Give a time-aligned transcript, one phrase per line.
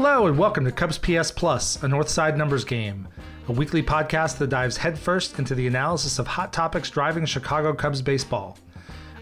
[0.00, 3.08] Hello and welcome to Cubs OPS Plus, a Northside numbers game,
[3.48, 8.00] a weekly podcast that dives headfirst into the analysis of hot topics driving Chicago Cubs
[8.00, 8.56] baseball.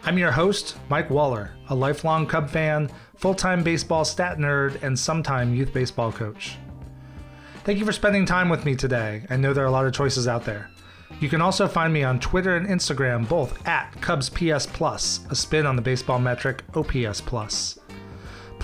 [0.02, 4.98] I'm your host, Mike Waller, a lifelong Cub fan, full time baseball stat nerd, and
[4.98, 6.58] sometime youth baseball coach.
[7.64, 9.24] Thank you for spending time with me today.
[9.30, 10.70] I know there are a lot of choices out there.
[11.20, 15.34] You can also find me on Twitter and Instagram, both at Cubs OPS Plus, a
[15.34, 17.78] spin on the baseball metric OPS Plus.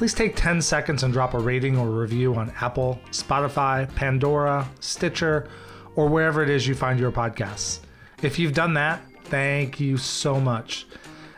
[0.03, 5.49] Please take 10 seconds and drop a rating or review on Apple, Spotify, Pandora, Stitcher,
[5.95, 7.79] or wherever it is you find your podcasts.
[8.21, 10.89] If you've done that, thank you so much.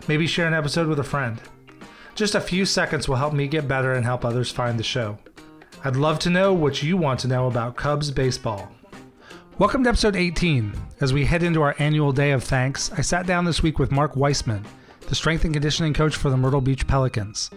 [0.09, 1.39] Maybe share an episode with a friend.
[2.15, 5.19] Just a few seconds will help me get better and help others find the show.
[5.85, 8.73] I'd love to know what you want to know about Cubs baseball.
[9.59, 10.73] Welcome to episode 18.
[11.03, 13.93] As we head into our annual day of thanks, I sat down this week with
[13.93, 14.65] Mark Weisman,
[15.07, 17.51] the strength and conditioning coach for the Myrtle Beach Pelicans.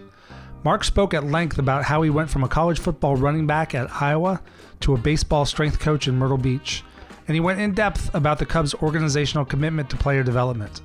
[0.68, 3.90] Mark spoke at length about how he went from a college football running back at
[4.02, 4.42] Iowa
[4.82, 6.84] to a baseball strength coach in Myrtle Beach,
[7.26, 10.82] and he went in depth about the Cubs' organizational commitment to player development.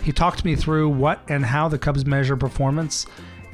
[0.00, 3.04] He talked me through what and how the Cubs measure performance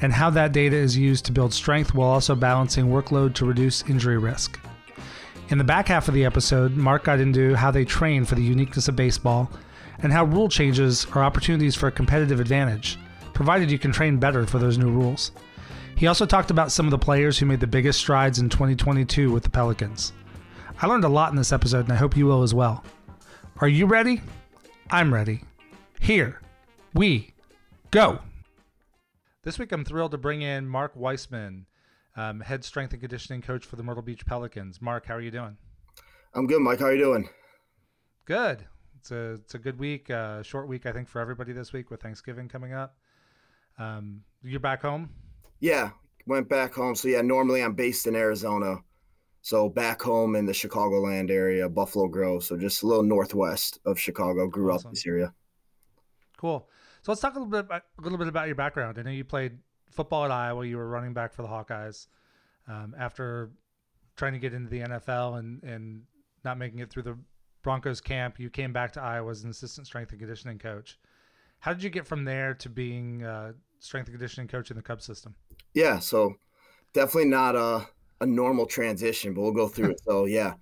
[0.03, 3.89] and how that data is used to build strength while also balancing workload to reduce
[3.89, 4.61] injury risk.
[5.49, 8.43] In the back half of the episode, Mark got into how they train for the
[8.43, 9.51] uniqueness of baseball
[10.01, 12.99] and how rule changes are opportunities for a competitive advantage,
[13.33, 15.33] provided you can train better for those new rules.
[15.97, 19.31] He also talked about some of the players who made the biggest strides in 2022
[19.31, 20.13] with the Pelicans.
[20.81, 22.83] I learned a lot in this episode, and I hope you will as well.
[23.61, 24.21] Are you ready?
[24.91, 25.43] I'm ready.
[26.01, 26.41] Here
[26.95, 27.35] we
[27.91, 28.19] go.
[29.45, 31.67] This week, I'm thrilled to bring in Mark Weisman
[32.17, 34.81] um, head strength and conditioning coach for the Myrtle Beach Pelicans.
[34.83, 35.57] Mark, how are you doing?
[36.35, 36.81] I'm good, Mike.
[36.81, 37.29] How are you doing?
[38.25, 38.67] Good.
[38.99, 41.91] It's a it's a good week, uh, short week I think for everybody this week
[41.91, 42.97] with Thanksgiving coming up.
[43.79, 45.11] Um, you're back home.
[45.63, 45.91] Yeah,
[46.27, 46.97] went back home.
[46.97, 48.79] So yeah, normally I'm based in Arizona,
[49.43, 53.97] so back home in the Chicagoland area, Buffalo Grove, so just a little northwest of
[53.97, 54.49] Chicago.
[54.49, 54.89] Grew awesome.
[54.89, 55.33] up in this area.
[56.37, 56.69] Cool.
[57.03, 58.99] So let's talk a little bit about, a little bit about your background.
[58.99, 59.57] I know you played
[59.89, 60.67] football at Iowa.
[60.67, 62.09] You were running back for the Hawkeyes.
[62.67, 63.53] Um, after
[64.17, 66.03] trying to get into the NFL and and
[66.45, 67.17] not making it through the
[67.63, 70.99] Broncos camp, you came back to Iowa as an assistant strength and conditioning coach.
[71.61, 74.83] How did you get from there to being uh, strength and conditioning coach in the
[74.83, 75.37] Cubs system?
[75.75, 76.35] Yeah, so
[76.93, 77.87] definitely not a
[78.21, 80.01] a normal transition, but we'll go through it.
[80.09, 80.55] So yeah,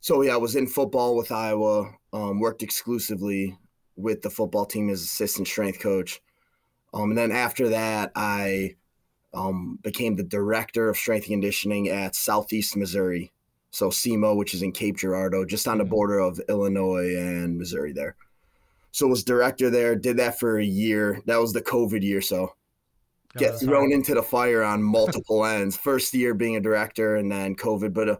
[0.00, 1.92] so yeah, I was in football with Iowa.
[2.12, 3.56] Um, worked exclusively
[3.96, 6.20] with the football team as assistant strength coach.
[6.92, 8.76] Um, and then after that, I
[9.32, 13.30] um, became the director of strength and conditioning at Southeast Missouri.
[13.70, 15.92] So SEMO, which is in Cape Girardeau, just on the mm-hmm.
[15.92, 18.16] border of Illinois and Missouri there.
[18.92, 21.22] So was director there, did that for a year.
[21.26, 22.20] That was the COVID year.
[22.20, 22.54] So
[23.36, 25.76] get thrown into the fire on multiple ends.
[25.76, 27.94] First year being a director and then COVID.
[27.94, 28.16] But uh,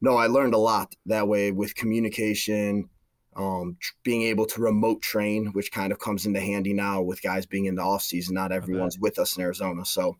[0.00, 2.88] no, I learned a lot that way with communication,
[3.36, 7.46] um, being able to remote train, which kind of comes into handy now with guys
[7.46, 8.34] being in the off season.
[8.34, 10.16] Not everyone's with us in Arizona, so.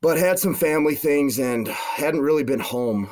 [0.00, 3.10] But had some family things and hadn't really been home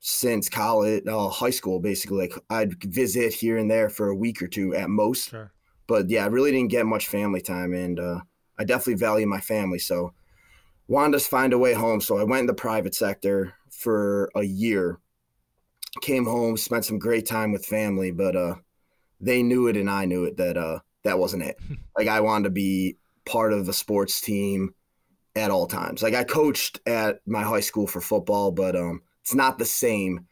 [0.00, 1.78] since college, uh, high school.
[1.78, 5.30] Basically, like I'd visit here and there for a week or two at most.
[5.30, 5.52] Sure.
[5.86, 8.20] But yeah, I really didn't get much family time, and uh,
[8.60, 9.78] I definitely value my family.
[9.78, 10.12] So
[10.86, 12.00] wanted to find a way home.
[12.00, 15.00] So I went in the private sector for a year
[16.00, 18.54] came home, spent some great time with family, but uh,
[19.20, 21.58] they knew it and I knew it that uh, that wasn't it.
[21.98, 24.74] like I wanted to be part of the sports team
[25.34, 26.02] at all times.
[26.02, 30.26] Like I coached at my high school for football, but um, it's not the same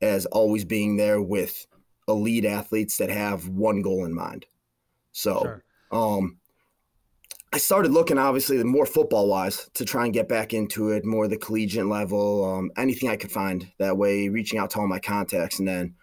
[0.00, 1.66] as always being there with
[2.08, 4.46] elite athletes that have one goal in mind.
[5.12, 5.64] So, sure.
[5.90, 6.38] um,
[7.56, 11.26] I started looking obviously more football wise to try and get back into it, more
[11.26, 14.98] the collegiate level, um, anything I could find that way, reaching out to all my
[14.98, 15.58] contacts.
[15.58, 15.94] And then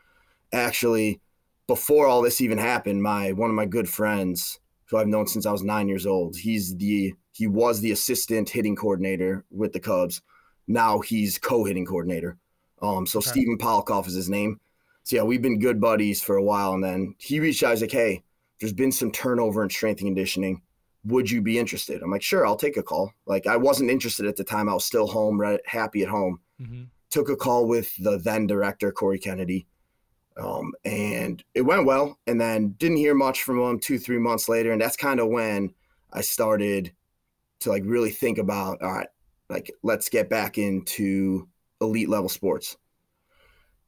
[0.51, 1.21] actually,
[1.67, 5.45] before all this even happened, my one of my good friends, who I've known since
[5.45, 9.79] I was nine years old, he's the he was the assistant hitting coordinator with the
[9.79, 10.23] Cubs.
[10.67, 12.35] Now he's co-hitting coordinator.
[12.81, 13.29] Um, so okay.
[13.29, 14.59] Stephen Polikoff is his name.
[15.03, 16.73] So yeah, we've been good buddies for a while.
[16.73, 18.23] And then he reached out, he's like, hey,
[18.59, 20.63] there's been some turnover in strength and conditioning
[21.05, 22.01] would you be interested?
[22.01, 23.11] I'm like, sure, I'll take a call.
[23.25, 24.69] Like I wasn't interested at the time.
[24.69, 26.39] I was still home, right, happy at home.
[26.61, 26.83] Mm-hmm.
[27.09, 29.67] Took a call with the then director, Corey Kennedy.
[30.37, 32.17] Um, and it went well.
[32.25, 34.71] And then didn't hear much from him two, three months later.
[34.71, 35.73] And that's kind of when
[36.11, 36.91] I started
[37.59, 39.09] to like really think about, all right,
[39.49, 41.47] like let's get back into
[41.81, 42.77] elite level sports.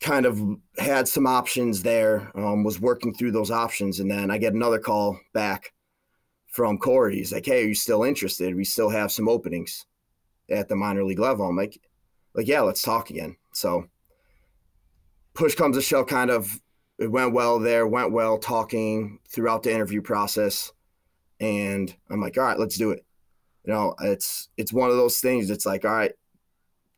[0.02, 0.40] Kind of
[0.78, 4.02] had some options there, um, was working through those options.
[4.02, 5.72] And then I get another call back
[6.56, 7.18] from Corey.
[7.18, 8.56] He's like, "Hey, are you still interested?
[8.56, 9.86] We still have some openings."
[10.50, 11.48] at the minor league level.
[11.48, 11.80] I'm like,
[12.34, 13.36] like yeah, let's talk again.
[13.54, 13.88] So
[15.34, 16.60] push comes to shove, kind of
[16.98, 20.72] it went well there, went well talking throughout the interview process,
[21.40, 23.06] and I'm like, all right, let's do it.
[23.66, 25.50] You know, it's it's one of those things.
[25.50, 26.14] It's like, all right,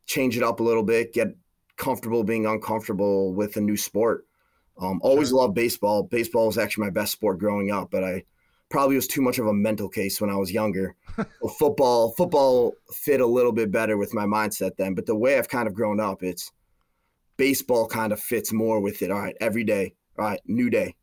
[0.06, 1.30] change it up a little bit, get
[1.78, 4.26] comfortable being uncomfortable with a new sport.
[4.80, 5.40] Um, always sure.
[5.40, 6.04] loved baseball.
[6.04, 8.24] Baseball was actually my best sport growing up, but I
[8.70, 10.96] probably was too much of a mental case when I was younger.
[11.58, 14.94] football, football fit a little bit better with my mindset then.
[14.94, 16.52] But the way I've kind of grown up, it's
[17.38, 19.12] baseball kind of fits more with it.
[19.12, 19.96] All right, every day.
[20.20, 20.96] All right, new day.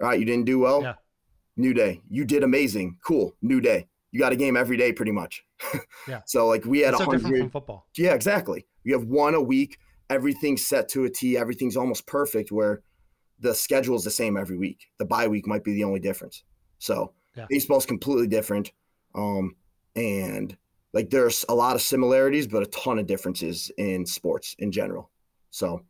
[0.00, 0.82] All right, you didn't do well.
[0.82, 0.94] Yeah.
[1.56, 2.00] New day.
[2.10, 2.98] You did amazing.
[3.04, 3.34] Cool.
[3.42, 3.88] New day.
[4.10, 5.44] You got a game every day, pretty much.
[6.08, 6.20] yeah.
[6.26, 7.50] So like we had a so hundred.
[7.52, 7.86] football.
[7.96, 8.66] Yeah, exactly.
[8.84, 9.78] You have one a week.
[10.10, 11.38] Everything's set to a T.
[11.38, 12.52] Everything's almost perfect.
[12.52, 12.82] Where
[13.38, 14.86] the schedule is the same every week.
[14.98, 16.42] The bye week might be the only difference.
[16.82, 17.46] So yeah.
[17.48, 18.72] baseball's completely different.
[19.14, 19.54] Um,
[19.94, 20.56] and
[20.92, 25.08] like there's a lot of similarities, but a ton of differences in sports in general.
[25.50, 25.84] So,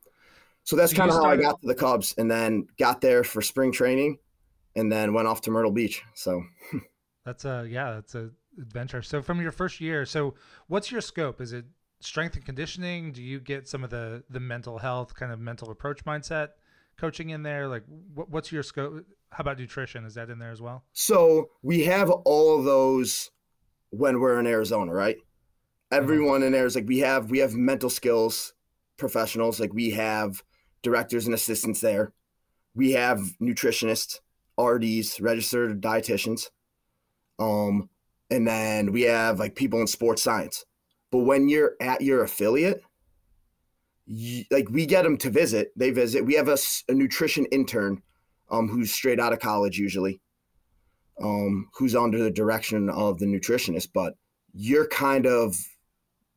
[0.64, 3.24] so that's so kind of how I got to the Cubs, and then got there
[3.24, 4.18] for spring training,
[4.76, 6.02] and then went off to Myrtle Beach.
[6.14, 6.42] So,
[7.24, 8.30] that's a yeah, that's a
[8.60, 9.00] adventure.
[9.00, 10.34] So from your first year, so
[10.66, 11.40] what's your scope?
[11.40, 11.64] Is it
[12.00, 13.12] strength and conditioning?
[13.12, 16.48] Do you get some of the the mental health kind of mental approach mindset
[16.98, 17.66] coaching in there?
[17.66, 17.84] Like,
[18.14, 19.06] what, what's your scope?
[19.32, 20.04] How about nutrition?
[20.04, 20.84] Is that in there as well?
[20.92, 23.30] So we have all of those
[23.90, 25.16] when we're in Arizona, right?
[25.16, 25.96] Mm-hmm.
[25.96, 28.54] Everyone in there is like we have we have mental skills
[29.02, 29.58] professionals.
[29.58, 30.42] Like we have
[30.82, 32.12] directors and assistants there.
[32.74, 34.20] We have nutritionists,
[34.58, 36.50] RDs, registered dietitians.
[37.38, 37.90] Um,
[38.30, 40.64] and then we have like people in sports science.
[41.10, 42.82] But when you're at your affiliate,
[44.06, 46.24] you, like we get them to visit, they visit.
[46.24, 46.58] We have a,
[46.88, 48.02] a nutrition intern
[48.52, 50.20] um, who's straight out of college usually,
[51.20, 53.88] um, who's under the direction of the nutritionist.
[53.92, 54.14] But
[54.52, 55.56] you're kind of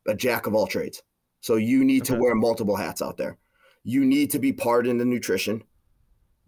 [0.08, 1.02] a jack of all trades.
[1.40, 2.14] So you need okay.
[2.14, 3.38] to wear multiple hats out there.
[3.84, 5.62] You need to be part in the nutrition.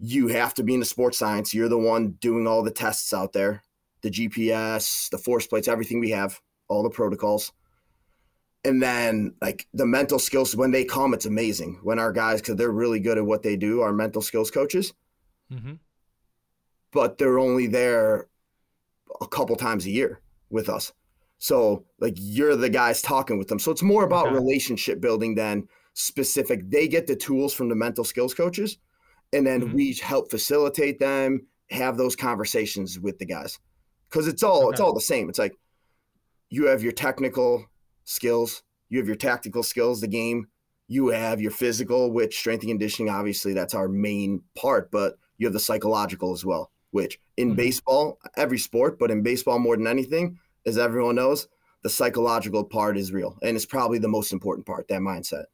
[0.00, 1.54] You have to be in the sports science.
[1.54, 3.62] You're the one doing all the tests out there,
[4.02, 7.52] the GPS, the force plates, everything we have, all the protocols.
[8.64, 12.56] And then like the mental skills when they come, it's amazing when our guys, because
[12.56, 14.92] they're really good at what they do, our mental skills coaches.
[15.52, 15.74] Mm-hmm.
[16.92, 18.28] But they're only there
[19.20, 20.92] a couple times a year with us.
[21.38, 23.58] So like you're the guys talking with them.
[23.58, 24.34] So it's more about okay.
[24.34, 26.68] relationship building than specific.
[26.70, 28.78] They get the tools from the mental skills coaches,
[29.32, 29.74] and then mm-hmm.
[29.74, 33.58] we help facilitate them, have those conversations with the guys.
[34.08, 34.72] Because it's all okay.
[34.72, 35.28] it's all the same.
[35.28, 35.56] It's like
[36.50, 37.66] you have your technical
[38.04, 40.48] skills, you have your tactical skills, the game,
[40.88, 45.46] you have your physical, which strength and conditioning, obviously that's our main part, but you
[45.46, 47.56] have the psychological as well, which in mm-hmm.
[47.56, 51.48] baseball, every sport, but in baseball more than anything, as everyone knows,
[51.82, 54.88] the psychological part is real, and it's probably the most important part.
[54.88, 55.44] That mindset.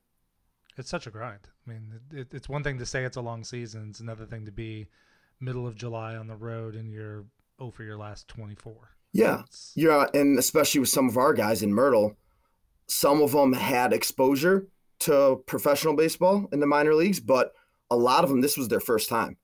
[0.76, 1.40] It's such a grind.
[1.66, 4.46] I mean, it, it's one thing to say it's a long season; it's another thing
[4.46, 4.88] to be
[5.40, 7.25] middle of July on the road and you're
[7.58, 8.90] oh for your last twenty four.
[9.12, 9.72] Yeah, it's...
[9.76, 12.16] yeah, and especially with some of our guys in Myrtle,
[12.86, 14.66] some of them had exposure
[15.00, 17.52] to professional baseball in the minor leagues, but
[17.90, 19.36] a lot of them this was their first time.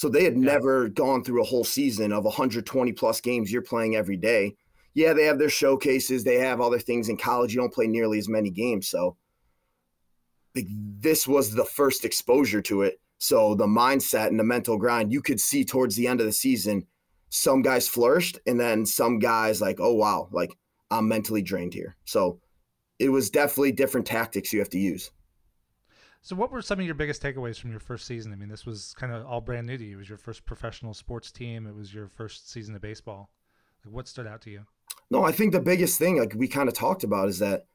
[0.00, 0.52] So they had yeah.
[0.52, 4.56] never gone through a whole season of 120 plus games you're playing every day
[4.94, 7.54] yeah, they have their showcases, they have other things in college.
[7.54, 9.16] You don't play nearly as many games, so
[10.56, 13.00] like, this was the first exposure to it.
[13.18, 16.32] So the mindset and the mental grind, you could see towards the end of the
[16.32, 16.86] season,
[17.28, 20.56] some guys flourished, and then some guys like, oh wow, like
[20.90, 21.96] I'm mentally drained here.
[22.04, 22.40] So
[22.98, 25.12] it was definitely different tactics you have to use.
[26.22, 28.32] So, what were some of your biggest takeaways from your first season?
[28.32, 29.96] I mean, this was kind of all brand new to you.
[29.96, 31.66] It was your first professional sports team.
[31.66, 33.30] It was your first season of baseball.
[33.84, 34.66] Like, what stood out to you?
[35.10, 37.66] No, I think the biggest thing, like we kind of talked about, is that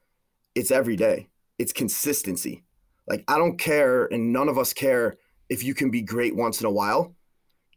[0.54, 1.28] it's every day.
[1.58, 2.62] It's consistency.
[3.08, 5.16] Like I don't care, and none of us care
[5.48, 7.14] if you can be great once in a while.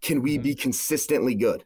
[0.01, 0.43] Can we mm-hmm.
[0.43, 1.65] be consistently good?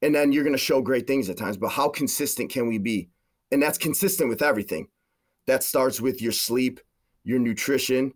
[0.00, 2.78] And then you're going to show great things at times, but how consistent can we
[2.78, 3.08] be?
[3.50, 4.88] And that's consistent with everything.
[5.46, 6.80] That starts with your sleep,
[7.24, 8.12] your nutrition,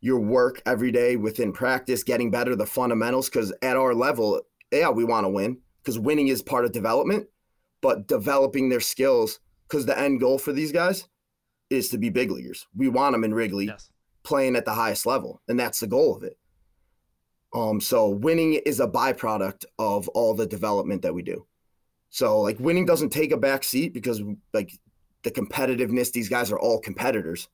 [0.00, 3.28] your work every day within practice, getting better, the fundamentals.
[3.28, 4.40] Because at our level,
[4.70, 7.26] yeah, we want to win because winning is part of development
[7.80, 11.08] but developing their skills because the end goal for these guys
[11.70, 12.66] is to be big leaguers.
[12.74, 13.90] We want them in Wrigley yes.
[14.22, 16.38] playing at the highest level, and that's the goal of it.
[17.54, 21.46] Um, so winning is a byproduct of all the development that we do.
[22.10, 24.72] So like winning doesn't take a back seat because like
[25.22, 27.48] the competitiveness, these guys are all competitors,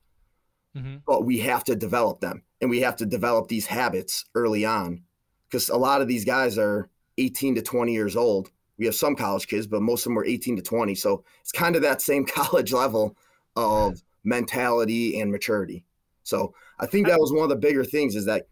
[0.75, 0.97] mm-hmm.
[1.05, 5.01] but we have to develop them and we have to develop these habits early on
[5.49, 9.15] because a lot of these guys are 18 to 20 years old we have some
[9.15, 10.95] college kids, but most of them were 18 to 20.
[10.95, 13.15] So it's kind of that same college level
[13.55, 15.85] of mentality and maturity.
[16.23, 18.47] So I think that was one of the bigger things is that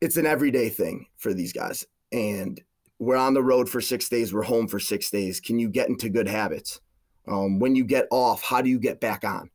[0.00, 1.86] it's an everyday thing for these guys.
[2.12, 2.60] And
[2.98, 5.40] we're on the road for six days, we're home for six days.
[5.40, 6.80] Can you get into good habits?
[7.26, 9.50] Um, when you get off, how do you get back on?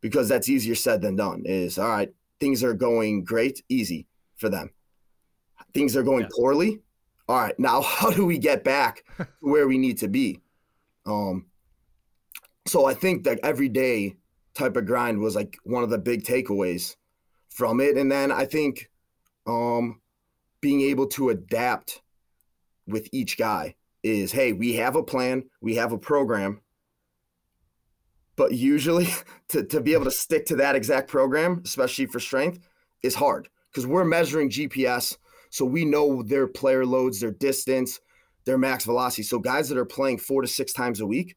[0.00, 1.42] Because that's easier said than done.
[1.44, 4.70] Is all right, things are going great, easy for them.
[5.74, 6.80] Things are going poorly.
[7.28, 10.40] All right, now how do we get back to where we need to be?
[11.06, 11.46] Um,
[12.66, 14.16] so I think that every day
[14.54, 16.96] type of grind was like one of the big takeaways
[17.48, 17.96] from it.
[17.96, 18.90] And then I think
[19.46, 20.00] um,
[20.60, 22.02] being able to adapt
[22.86, 26.60] with each guy is hey, we have a plan, we have a program,
[28.38, 29.08] but usually
[29.48, 32.60] to, to be able to stick to that exact program, especially for strength,
[33.02, 35.18] is hard because we're measuring GPS.
[35.50, 38.00] So we know their player loads, their distance,
[38.46, 39.24] their max velocity.
[39.24, 41.36] So guys that are playing four to six times a week,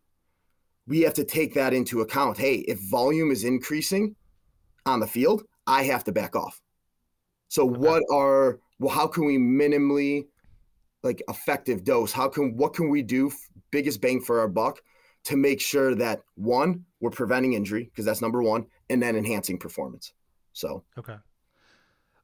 [0.87, 2.37] we have to take that into account.
[2.37, 4.15] Hey, if volume is increasing
[4.85, 6.61] on the field, I have to back off.
[7.47, 7.79] So okay.
[7.79, 10.27] what are well how can we minimally
[11.03, 12.11] like effective dose?
[12.11, 13.31] How can what can we do
[13.71, 14.81] biggest bang for our buck
[15.25, 19.57] to make sure that one, we're preventing injury because that's number 1 and then enhancing
[19.57, 20.13] performance.
[20.53, 21.17] So Okay.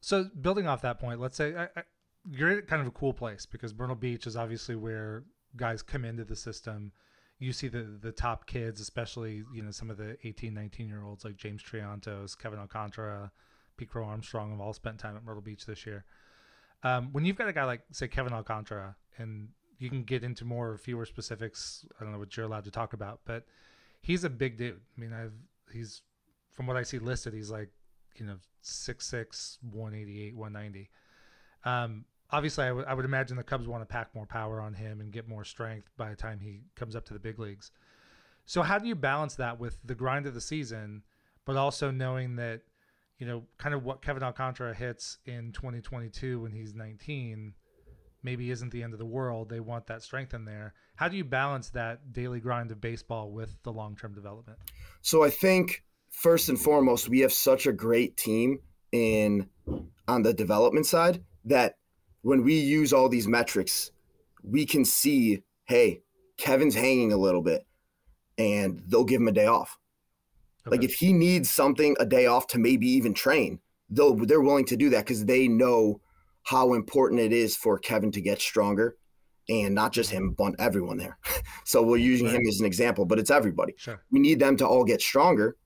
[0.01, 1.83] So building off that point, let's say I, I,
[2.29, 5.23] you're at kind of a cool place because Myrtle Beach is obviously where
[5.55, 6.91] guys come into the system
[7.39, 11.03] you see the the top kids, especially you know some of the 18, 19 year
[11.03, 13.31] olds like James Triantos, Kevin Alcantara,
[13.77, 16.05] Pete Crow-Armstrong have all spent time at Myrtle Beach this year.
[16.83, 19.49] Um, when you've got a guy like say Kevin Alcantara, and
[19.79, 21.85] you can get into more or fewer specifics.
[21.99, 23.45] I don't know what you're allowed to talk about, but
[24.01, 24.79] he's a big dude.
[24.97, 25.33] I mean, I've
[25.71, 26.01] he's
[26.51, 27.69] from what I see listed, he's like
[28.15, 30.89] you know 6'6", 188, 190.
[31.63, 34.73] Um, obviously, I, w- I would imagine the Cubs want to pack more power on
[34.73, 37.71] him and get more strength by the time he comes up to the big leagues.
[38.45, 41.03] So, how do you balance that with the grind of the season,
[41.45, 42.61] but also knowing that,
[43.19, 47.53] you know, kind of what Kevin Alcantara hits in 2022 when he's 19
[48.23, 49.49] maybe isn't the end of the world.
[49.49, 50.73] They want that strength in there.
[50.95, 54.57] How do you balance that daily grind of baseball with the long term development?
[55.01, 58.59] So, I think first and foremost, we have such a great team
[58.91, 59.47] in
[60.07, 61.75] on the development side that
[62.21, 63.91] when we use all these metrics,
[64.43, 66.01] we can see, hey,
[66.37, 67.65] Kevin's hanging a little bit,
[68.37, 69.77] and they'll give him a day off.
[70.65, 70.77] Okay.
[70.77, 73.59] Like if he needs something, a day off to maybe even train,
[73.89, 76.01] they'll they're willing to do that because they know
[76.47, 78.95] how important it is for Kevin to get stronger,
[79.49, 80.51] and not just him, mm-hmm.
[80.51, 81.17] but everyone there.
[81.65, 82.35] so we're using right.
[82.35, 83.73] him as an example, but it's everybody.
[83.77, 84.01] Sure.
[84.11, 85.57] We need them to all get stronger.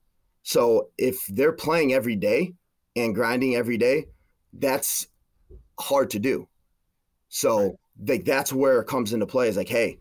[0.42, 2.54] So if they're playing every day
[2.96, 4.06] and grinding every day,
[4.52, 5.06] that's
[5.78, 6.48] hard to do.
[7.28, 7.74] So right.
[8.08, 9.48] like that's where it comes into play.
[9.48, 9.98] Is like, hey,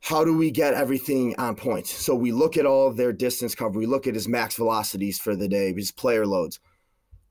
[0.00, 1.88] how do we get everything on point?
[1.88, 3.80] So we look at all their distance cover.
[3.80, 6.60] We look at his max velocities for the day, his player loads.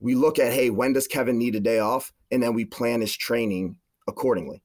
[0.05, 2.13] We look at, hey, when does Kevin need a day off?
[2.29, 4.61] And then we plan his training accordingly.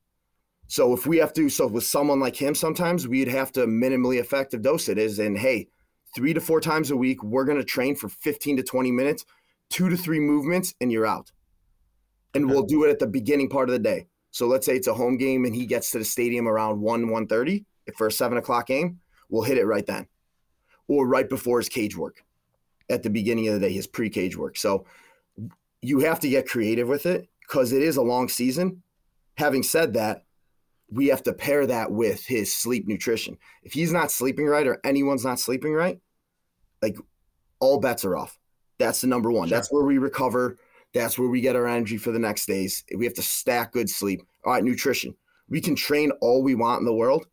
[0.67, 4.21] So if we have to, so with someone like him, sometimes we'd have to minimally
[4.21, 5.19] effective dose it is.
[5.19, 5.69] And hey,
[6.15, 9.25] three to four times a week, we're going to train for 15 to 20 minutes,
[9.71, 11.33] two to three movements, and you're out.
[12.35, 12.53] And okay.
[12.53, 14.09] we'll do it at the beginning part of the day.
[14.33, 17.07] So let's say it's a home game and he gets to the stadium around 1,
[17.07, 17.65] 1.30
[17.97, 20.07] for a 7 o'clock game, we'll hit it right then.
[20.87, 22.23] Or right before his cage work
[22.91, 24.59] at the beginning of the day, his pre-cage work.
[24.59, 24.85] So
[25.83, 28.83] you have to get creative with it because it is a long season.
[29.37, 30.25] Having said that,
[30.91, 33.39] we have to pair that with his sleep nutrition.
[33.63, 36.01] If he's not sleeping right or anyone's not sleeping right,
[36.83, 36.97] like
[37.61, 38.39] all bets are off.
[38.79, 39.49] That's the number one.
[39.49, 39.57] Sure.
[39.57, 40.57] That's where we recover
[40.93, 42.85] that's where we get our energy for the next days.
[42.97, 44.23] We have to stack good sleep.
[44.45, 45.15] All right, nutrition.
[45.49, 47.27] We can train all we want in the world.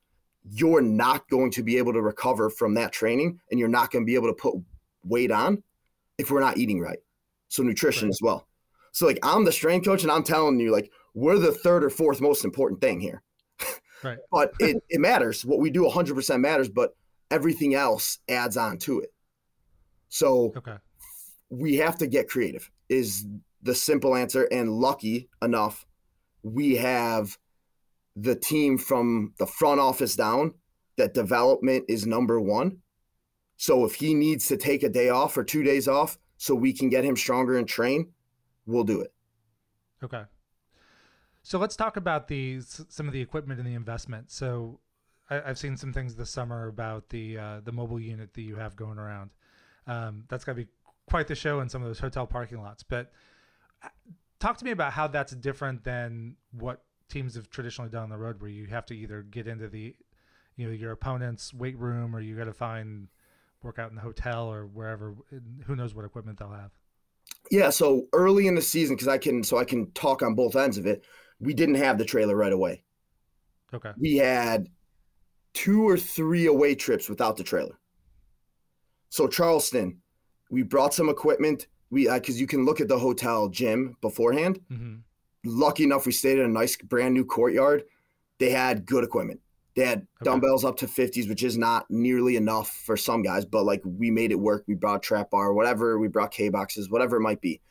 [0.49, 4.03] You're not going to be able to recover from that training and you're not going
[4.03, 4.55] to be able to put
[5.03, 5.61] weight on
[6.17, 6.99] if we're not eating right.
[7.49, 8.13] So, nutrition right.
[8.13, 8.47] as well.
[8.91, 11.89] So, like, I'm the strength coach and I'm telling you, like, we're the third or
[11.89, 13.21] fourth most important thing here.
[14.03, 14.19] Right.
[14.31, 15.43] but it, it matters.
[15.43, 16.95] What we do 100% matters, but
[17.31, 19.11] everything else adds on to it.
[20.09, 20.75] So, okay.
[21.49, 23.25] we have to get creative, is
[23.63, 24.43] the simple answer.
[24.51, 25.87] And lucky enough,
[26.43, 27.37] we have
[28.15, 30.53] the team from the front office down
[30.97, 32.79] that development is number one.
[33.57, 36.73] So if he needs to take a day off or two days off so we
[36.73, 38.11] can get him stronger and train,
[38.65, 39.13] we'll do it.
[40.03, 40.23] Okay.
[41.43, 44.31] So let's talk about the some of the equipment and the investment.
[44.31, 44.79] So
[45.29, 48.55] I, have seen some things this summer about the uh, the mobile unit that you
[48.57, 49.31] have going around.
[49.87, 50.67] Um, that's got to be
[51.09, 52.83] quite the show in some of those hotel parking lots.
[52.83, 53.11] But
[54.39, 58.17] talk to me about how that's different than what teams have traditionally done on the
[58.17, 59.95] road, where you have to either get into the,
[60.55, 63.07] you know, your opponent's weight room, or you got to find
[63.63, 65.15] work out in the hotel or wherever.
[65.65, 66.71] Who knows what equipment they'll have.
[67.51, 70.55] Yeah, so early in the season, because I can, so I can talk on both
[70.55, 71.05] ends of it.
[71.39, 72.83] We didn't have the trailer right away.
[73.73, 73.91] Okay.
[73.97, 74.67] We had
[75.53, 77.77] two or three away trips without the trailer.
[79.09, 79.97] So Charleston,
[80.49, 81.67] we brought some equipment.
[81.89, 84.59] We because uh, you can look at the hotel gym beforehand.
[84.71, 84.95] Mm-hmm.
[85.45, 87.83] Lucky enough, we stayed in a nice brand new courtyard.
[88.39, 89.39] They had good equipment.
[89.77, 90.23] They had okay.
[90.23, 94.09] dumbbells up to 50s, which is not nearly enough for some guys, but like we
[94.09, 94.63] made it work.
[94.67, 95.99] We brought trap bar, whatever.
[95.99, 97.61] We brought K boxes, whatever it might be.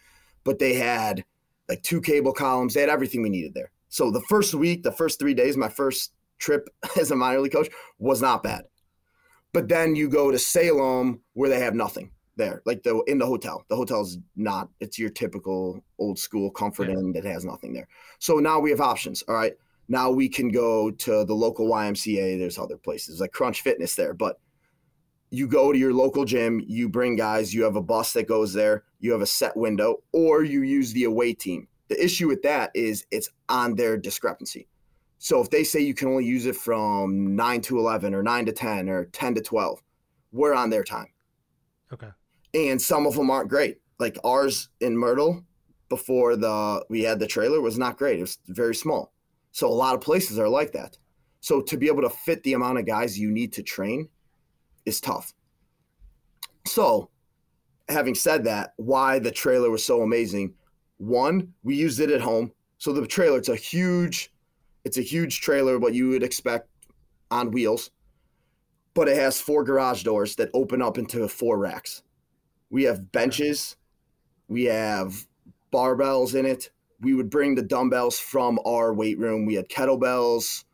[0.45, 1.25] But they had
[1.69, 2.75] like two cable columns.
[2.75, 3.73] They had everything we needed there.
[3.89, 7.53] So the first week, the first three days, my first trip as a minor league
[7.53, 8.67] coach was not bad.
[9.53, 13.27] But then you go to Salem where they have nothing there, like the in the
[13.27, 13.65] hotel.
[13.69, 14.69] The hotel's not.
[14.79, 16.95] It's your typical old school comfort yeah.
[16.95, 17.89] inn that has nothing there.
[18.21, 19.25] So now we have options.
[19.27, 19.55] All right,
[19.89, 22.39] now we can go to the local YMCA.
[22.39, 24.41] There's other places like Crunch Fitness there, but
[25.31, 28.53] you go to your local gym, you bring guys, you have a bus that goes
[28.53, 31.69] there, you have a set window, or you use the away team.
[31.89, 34.69] The issue with that is it's on their discrepancy.
[35.19, 38.47] So if they say you can only use it from 9 to 11 or 9
[38.47, 39.83] to 10 or 10 to 12,
[40.33, 41.09] we're on their time.
[41.93, 42.11] Okay.
[42.55, 43.79] And some of them aren't great.
[43.99, 45.45] Like ours in Myrtle
[45.89, 48.19] before the we had the trailer was not great.
[48.19, 49.13] It was very small.
[49.57, 50.99] So a lot of places are like that.
[51.41, 54.07] So to be able to fit the amount of guys you need to train
[54.85, 55.33] is tough.
[56.67, 57.09] So,
[57.89, 60.53] having said that, why the trailer was so amazing?
[60.99, 62.53] One, we used it at home.
[62.77, 64.31] So the trailer, it's a huge
[64.85, 66.69] it's a huge trailer, what you would expect
[67.31, 67.91] on wheels,
[68.93, 72.03] but it has four garage doors that open up into four racks.
[72.69, 73.77] We have benches,
[74.49, 75.27] we have
[75.73, 76.69] barbells in it.
[77.01, 79.45] We would bring the dumbbells from our weight room.
[79.45, 80.65] We had kettlebells,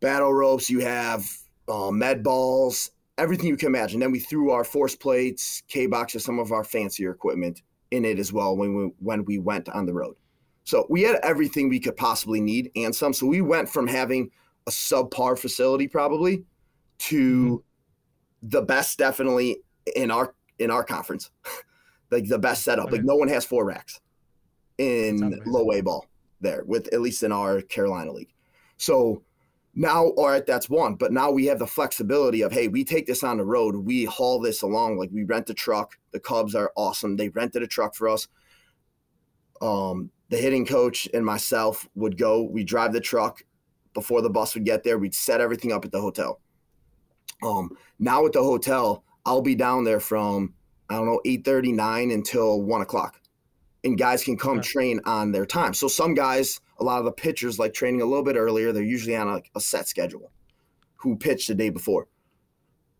[0.00, 0.70] battle ropes.
[0.70, 1.30] You have
[1.68, 4.00] uh, med balls, everything you can imagine.
[4.00, 8.18] Then we threw our force plates, K boxes, some of our fancier equipment in it
[8.18, 10.16] as well when we when we went on the road.
[10.64, 13.12] So we had everything we could possibly need and some.
[13.12, 14.30] So we went from having
[14.66, 16.44] a subpar facility probably
[16.98, 18.48] to mm-hmm.
[18.48, 19.58] the best definitely
[19.96, 21.30] in our in our conference.
[22.10, 22.86] like the best setup.
[22.86, 22.96] Okay.
[22.96, 24.00] Like no one has four racks
[24.82, 26.06] in low A ball
[26.40, 28.32] there with at least in our Carolina league.
[28.76, 29.22] So
[29.74, 33.06] now all right that's one but now we have the flexibility of hey we take
[33.06, 36.54] this on the road we haul this along like we rent a truck the cubs
[36.54, 38.28] are awesome they rented a truck for us
[39.62, 42.42] um the hitting coach and myself would go.
[42.42, 43.42] We drive the truck
[43.92, 44.98] before the bus would get there.
[44.98, 46.40] We'd set everything up at the hotel.
[47.42, 50.54] Um, now at the hotel, I'll be down there from
[50.88, 53.20] I don't know eight thirty nine until one o'clock,
[53.84, 55.74] and guys can come train on their time.
[55.74, 58.72] So some guys, a lot of the pitchers like training a little bit earlier.
[58.72, 60.30] They're usually on a, a set schedule,
[60.96, 62.06] who pitched the day before.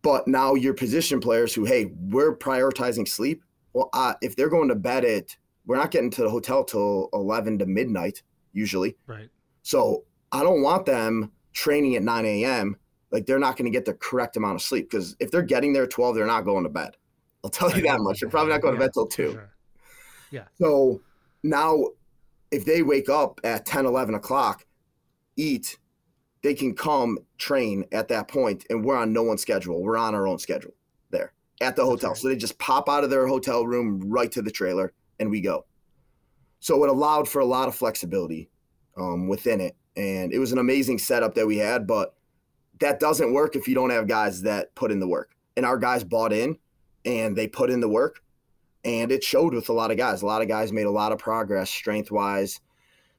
[0.01, 3.43] But now your position players who, hey, we're prioritizing sleep.
[3.71, 7.09] Well, uh, if they're going to bed at we're not getting to the hotel till
[7.13, 8.97] 11 to midnight usually.
[9.07, 9.29] Right.
[9.61, 12.75] So I don't want them training at 9 a.m.
[13.11, 15.73] Like they're not going to get the correct amount of sleep because if they're getting
[15.73, 16.97] there at 12, they're not going to bed.
[17.43, 18.19] I'll tell you that much.
[18.19, 19.31] They're probably not going yeah, to bed till 2.
[19.31, 19.52] Sure.
[20.33, 20.45] Yeah.
[20.59, 20.99] So
[21.43, 21.85] now
[22.49, 24.65] if they wake up at 10, 11 o'clock,
[25.37, 25.77] eat,
[26.41, 29.83] they can come train at that point and we're on no one's schedule.
[29.83, 30.73] We're on our own schedule
[31.11, 32.09] there at the hotel.
[32.09, 32.17] Right.
[32.17, 35.39] So they just pop out of their hotel room right to the trailer and we
[35.39, 35.65] go.
[36.61, 38.49] So it allowed for a lot of flexibility
[38.97, 39.75] um, within it.
[39.95, 42.15] And it was an amazing setup that we had, but
[42.79, 45.35] that doesn't work if you don't have guys that put in the work.
[45.57, 46.57] And our guys bought in
[47.05, 48.23] and they put in the work.
[48.85, 50.21] And it showed with a lot of guys.
[50.21, 52.59] A lot of guys made a lot of progress strength wise,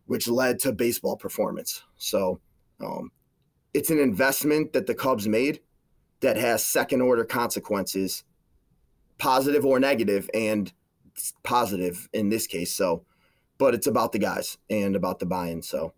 [0.06, 1.82] which led to baseball performance.
[1.96, 2.40] So
[2.80, 3.10] um,
[3.72, 5.60] it's an investment that the Cubs made
[6.20, 8.24] that has second order consequences,
[9.18, 10.72] positive or negative, and
[11.42, 12.72] positive in this case.
[12.72, 13.04] So,
[13.58, 15.62] but it's about the guys and about the buy-in.
[15.62, 15.92] So,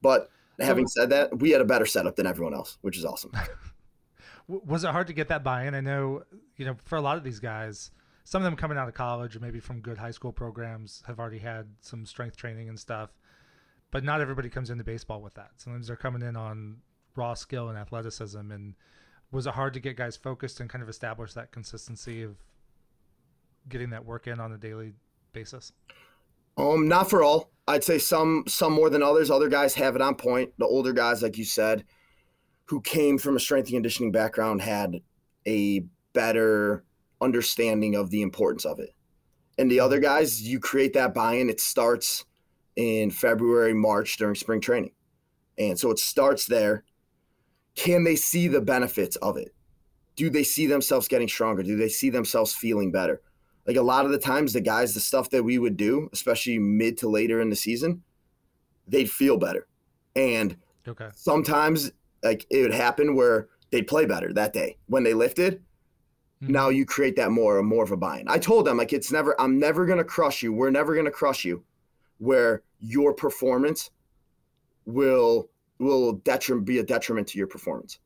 [0.00, 3.32] but having said that, we had a better setup than everyone else, which is awesome.
[4.48, 5.74] Was it hard to get that buy-in?
[5.74, 6.22] I know,
[6.56, 7.90] you know, for a lot of these guys,
[8.24, 11.18] some of them coming out of college or maybe from good high school programs have
[11.18, 13.10] already had some strength training and stuff.
[13.90, 15.50] But not everybody comes into baseball with that.
[15.56, 16.78] Sometimes they're coming in on
[17.14, 18.50] raw skill and athleticism.
[18.50, 18.74] And
[19.30, 22.36] was it hard to get guys focused and kind of establish that consistency of
[23.68, 24.92] getting that work in on a daily
[25.32, 25.72] basis?
[26.56, 27.50] Um, not for all.
[27.66, 29.30] I'd say some some more than others.
[29.30, 30.52] Other guys have it on point.
[30.58, 31.84] The older guys, like you said,
[32.66, 35.00] who came from a strength and conditioning background, had
[35.46, 36.84] a better
[37.22, 38.90] understanding of the importance of it.
[39.58, 41.50] And the other guys, you create that buy-in.
[41.50, 42.24] It starts
[42.76, 44.92] in February, March during spring training,
[45.58, 46.84] and so it starts there.
[47.74, 49.54] Can they see the benefits of it?
[50.16, 51.62] do they see themselves getting stronger?
[51.62, 53.22] Do they see themselves feeling better?
[53.66, 56.58] Like a lot of the times, the guys, the stuff that we would do, especially
[56.58, 58.02] mid to later in the season,
[58.86, 59.68] they'd feel better.
[60.16, 60.56] And
[60.86, 61.08] okay.
[61.14, 65.62] sometimes, like it would happen where they'd play better that day when they lifted.
[66.42, 66.52] Mm-hmm.
[66.52, 68.28] Now you create that more, more of a buy-in.
[68.28, 69.40] I told them like it's never.
[69.40, 70.52] I'm never gonna crush you.
[70.52, 71.62] We're never gonna crush you,
[72.18, 73.90] where your performance
[74.84, 77.98] will will detriment be a detriment to your performance.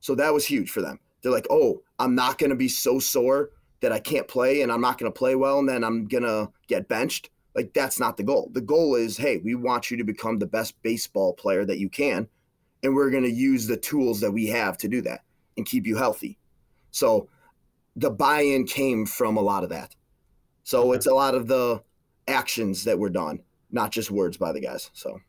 [0.00, 0.98] So that was huge for them.
[1.22, 4.80] They're like, oh, I'm not gonna be so sore that I can't play and I'm
[4.80, 7.30] not to play well and then I'm to get benched.
[7.54, 8.50] Like that's not the goal.
[8.52, 11.90] The goal is, hey, we want you to become the best baseball player that you
[11.90, 12.26] can
[12.82, 15.20] and we're to use the tools that we have to do that
[15.56, 16.38] and keep you healthy.
[16.90, 17.28] So
[17.96, 19.94] the buy-in came from a lot of that.
[20.64, 20.96] So okay.
[20.96, 21.82] it's a lot of the
[22.26, 24.90] actions that were done, not just words by the guys.
[24.94, 25.20] So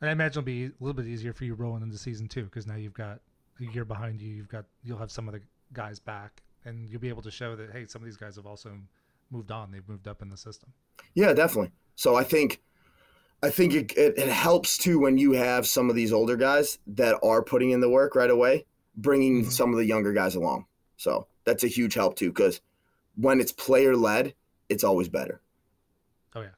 [0.00, 2.44] and I imagine it'll be a little bit easier for you rolling into season two
[2.44, 3.20] because now you've got
[3.60, 4.34] a year behind you.
[4.34, 5.40] You've got you'll have some of the
[5.72, 8.46] guys back and you'll be able to show that hey, some of these guys have
[8.46, 8.70] also
[9.30, 9.70] moved on.
[9.70, 10.72] They've moved up in the system.
[11.14, 11.72] Yeah, definitely.
[11.94, 12.60] So I think
[13.42, 16.78] I think it, it, it, helps too when you have some of these older guys
[16.86, 18.64] that are putting in the work right away,
[18.96, 19.50] bringing mm-hmm.
[19.50, 20.66] some of the younger guys along.
[20.96, 22.60] So that's a huge help too, because
[23.16, 24.34] when it's player led,
[24.68, 25.40] it's always better.
[26.34, 26.48] Oh yeah.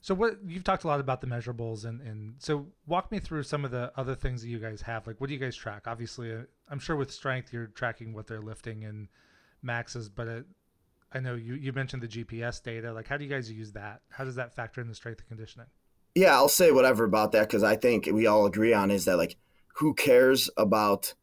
[0.00, 3.42] So what you've talked a lot about the measurables and and so walk me through
[3.42, 5.06] some of the other things that you guys have.
[5.06, 5.84] Like what do you guys track?
[5.86, 9.08] Obviously, uh, I'm sure with strength you're tracking what they're lifting and
[9.62, 10.46] maxes, but it,
[11.12, 12.92] I know you you mentioned the GPS data.
[12.92, 14.02] Like how do you guys use that?
[14.10, 15.68] How does that factor in the strength and conditioning?
[16.14, 19.18] Yeah, I'll say whatever about that because I think we all agree on is that
[19.18, 19.36] like
[19.74, 21.14] who cares about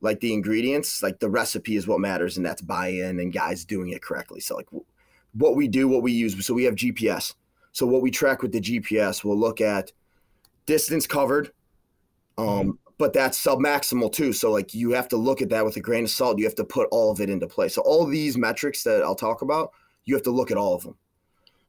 [0.00, 1.02] like the ingredients?
[1.02, 4.40] Like the recipe is what matters, and that's buy-in and guys doing it correctly.
[4.40, 4.68] So like
[5.32, 6.44] what we do, what we use.
[6.44, 7.34] So we have GPS
[7.72, 9.92] so what we track with the GPS, we'll look at
[10.66, 11.52] distance covered,
[12.38, 12.70] um, mm-hmm.
[12.98, 14.32] but that's sub maximal too.
[14.32, 16.38] So like you have to look at that with a grain of salt.
[16.38, 17.68] You have to put all of it into play.
[17.68, 19.72] So all these metrics that I'll talk about,
[20.04, 20.96] you have to look at all of them.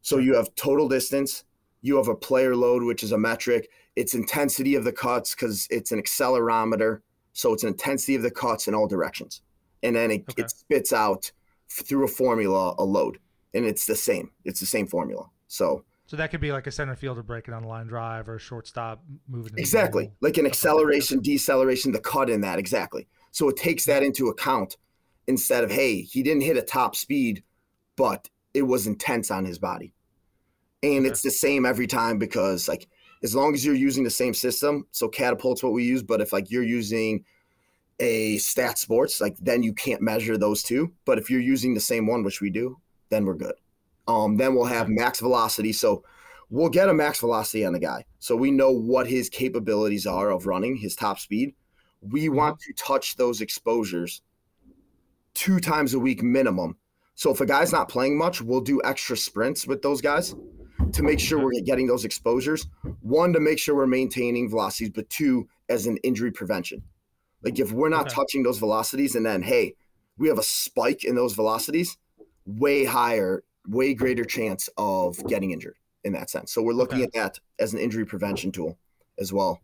[0.02, 1.44] So you have total distance,
[1.82, 3.70] you have a player load, which is a metric.
[3.96, 7.02] It's intensity of the cuts because it's an accelerometer.
[7.34, 9.42] So it's an intensity of the cuts in all directions.
[9.84, 10.44] And then it, okay.
[10.44, 11.32] it spits out
[11.70, 13.18] through a formula a load.
[13.54, 14.32] And it's the same.
[14.46, 15.30] It's the same formula.
[15.48, 18.36] So so that could be like a center fielder breaking on a line drive or
[18.36, 19.54] a shortstop moving.
[19.56, 23.08] Exactly, like an acceleration, deceleration, the cut in that exactly.
[23.32, 24.76] So it takes that into account
[25.28, 27.44] instead of hey, he didn't hit a top speed,
[27.96, 29.94] but it was intense on his body,
[30.84, 31.08] and okay.
[31.08, 32.90] it's the same every time because like
[33.24, 36.34] as long as you're using the same system, so catapult's what we use, but if
[36.34, 37.24] like you're using
[38.00, 40.92] a stat sports, like then you can't measure those two.
[41.06, 42.78] But if you're using the same one, which we do,
[43.10, 43.54] then we're good.
[44.08, 45.72] Um, then we'll have max velocity.
[45.72, 46.04] So
[46.50, 48.06] we'll get a max velocity on the guy.
[48.20, 51.54] So we know what his capabilities are of running, his top speed.
[52.02, 52.36] We mm-hmm.
[52.36, 54.24] want to touch those exposures
[55.36, 56.78] two times a week minimum.
[57.14, 60.34] So if a guy's not playing much, we'll do extra sprints with those guys
[60.94, 62.68] to make sure we're getting those exposures.
[63.02, 66.84] One, to make sure we're maintaining velocities, but two, as an injury prevention.
[67.44, 68.16] Like if we're not okay.
[68.16, 69.76] touching those velocities and then, hey,
[70.18, 71.98] we have a spike in those velocities
[72.46, 76.52] way higher way greater chance of getting injured in that sense.
[76.52, 77.06] So we're looking okay.
[77.06, 78.78] at that as an injury prevention tool
[79.20, 79.62] as well.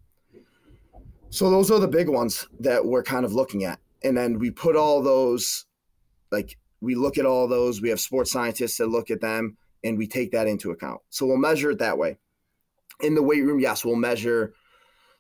[1.29, 3.79] So those are the big ones that we're kind of looking at.
[4.03, 5.65] And then we put all those,
[6.31, 9.97] like we look at all those, we have sports scientists that look at them and
[9.97, 11.01] we take that into account.
[11.09, 12.17] So we'll measure it that way.
[13.01, 14.53] In the weight room, yes, we'll measure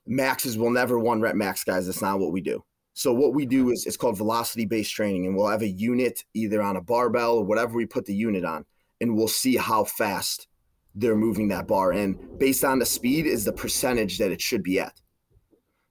[0.05, 0.57] maxes.
[0.57, 1.85] We'll never one rep max guys.
[1.85, 2.63] That's not what we do.
[2.93, 6.23] So what we do is it's called velocity based training, and we'll have a unit
[6.33, 8.65] either on a barbell or whatever we put the unit on,
[9.01, 10.47] and we'll see how fast
[10.95, 11.91] they're moving that bar.
[11.91, 14.99] And based on the speed is the percentage that it should be at.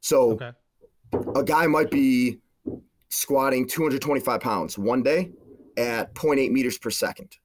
[0.00, 0.50] So okay.
[1.36, 2.40] a guy might be
[3.08, 5.30] squatting 225 pounds one day
[5.76, 7.36] at 0.8 meters per second.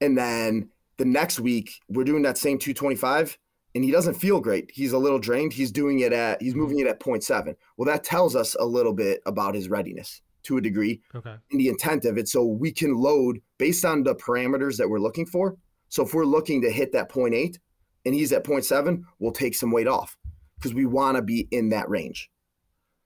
[0.00, 3.38] And then the next week, we're doing that same 225
[3.74, 4.70] and he doesn't feel great.
[4.72, 5.52] He's a little drained.
[5.52, 7.54] He's doing it at he's moving it at 0.7.
[7.76, 11.00] Well, that tells us a little bit about his readiness to a degree.
[11.14, 11.34] Okay.
[11.50, 12.28] And the intent of it.
[12.28, 15.56] So we can load based on the parameters that we're looking for.
[15.90, 17.56] So if we're looking to hit that 0.8
[18.04, 20.16] and he's at 0.7, we'll take some weight off
[20.56, 22.30] because we want to be in that range.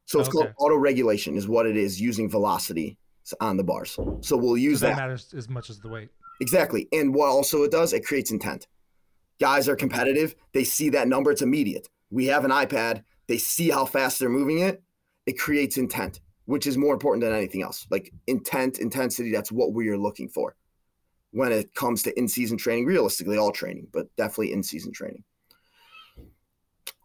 [0.07, 0.39] So it's okay.
[0.39, 2.99] called auto regulation is what it is using velocity
[3.41, 3.99] on the bars.
[4.21, 6.11] So we'll use so that, that matters as much as the weight.
[6.41, 6.89] Exactly.
[6.93, 8.67] And what also it does, it creates intent
[9.41, 10.37] guys are competitive.
[10.53, 11.89] They see that number, it's immediate.
[12.11, 14.83] We have an iPad, they see how fast they're moving it.
[15.27, 17.87] It creates intent, which is more important than anything else.
[17.91, 20.55] Like intent, intensity, that's what we are looking for
[21.33, 25.25] when it comes to in season training, realistically, all training, but definitely in season training.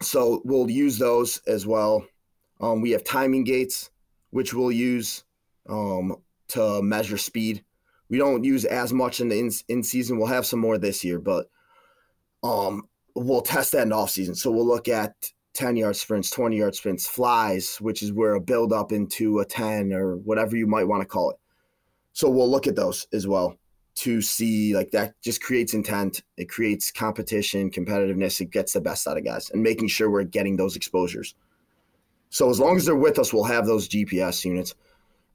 [0.04, 2.06] So we'll use those as well.
[2.62, 3.90] Um, we have timing gates.
[4.30, 5.24] which we'll use
[5.70, 6.18] um,
[6.50, 7.64] to measure speed.
[8.10, 10.18] We don't use as much in the in, in season.
[10.18, 11.50] We'll have some more this year, but
[12.44, 14.36] um, we'll test that in off season.
[14.36, 15.14] So we'll look at
[15.54, 19.46] 10 yard sprints, 20 yard sprints, flies, which is where a build up into a
[19.46, 21.38] 10 or whatever you might want to call it.
[22.14, 23.58] So we'll look at those as well
[23.98, 26.22] to see like that just creates intent.
[26.38, 28.40] It creates competition, competitiveness.
[28.40, 31.34] It gets the best out of guys and making sure we're getting those exposures.
[32.30, 34.76] So as long as they're with us, we'll have those GPS units.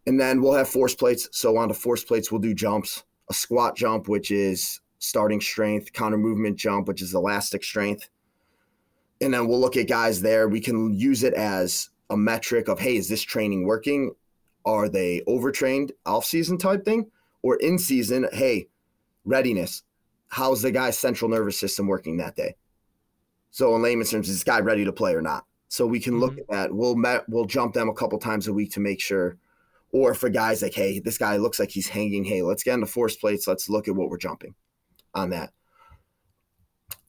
[0.07, 1.29] And then we'll have force plates.
[1.33, 5.93] So on the force plates, we'll do jumps, a squat jump, which is starting strength,
[5.93, 8.09] counter movement jump, which is elastic strength.
[9.21, 10.49] And then we'll look at guys there.
[10.49, 14.15] We can use it as a metric of, hey, is this training working?
[14.65, 17.11] Are they overtrained off season type thing?
[17.43, 18.69] Or in season, hey,
[19.25, 19.83] readiness.
[20.29, 22.57] How's the guy's central nervous system working that day?
[23.51, 25.45] So in layman's terms, is this guy ready to play or not?
[25.69, 26.41] So we can look mm-hmm.
[26.41, 26.75] at that.
[26.75, 29.37] We'll met, we'll jump them a couple times a week to make sure.
[29.93, 32.25] Or for guys like, hey, this guy looks like he's hanging.
[32.25, 33.47] Hey, let's get into force plates.
[33.47, 34.55] Let's look at what we're jumping
[35.15, 35.53] on that.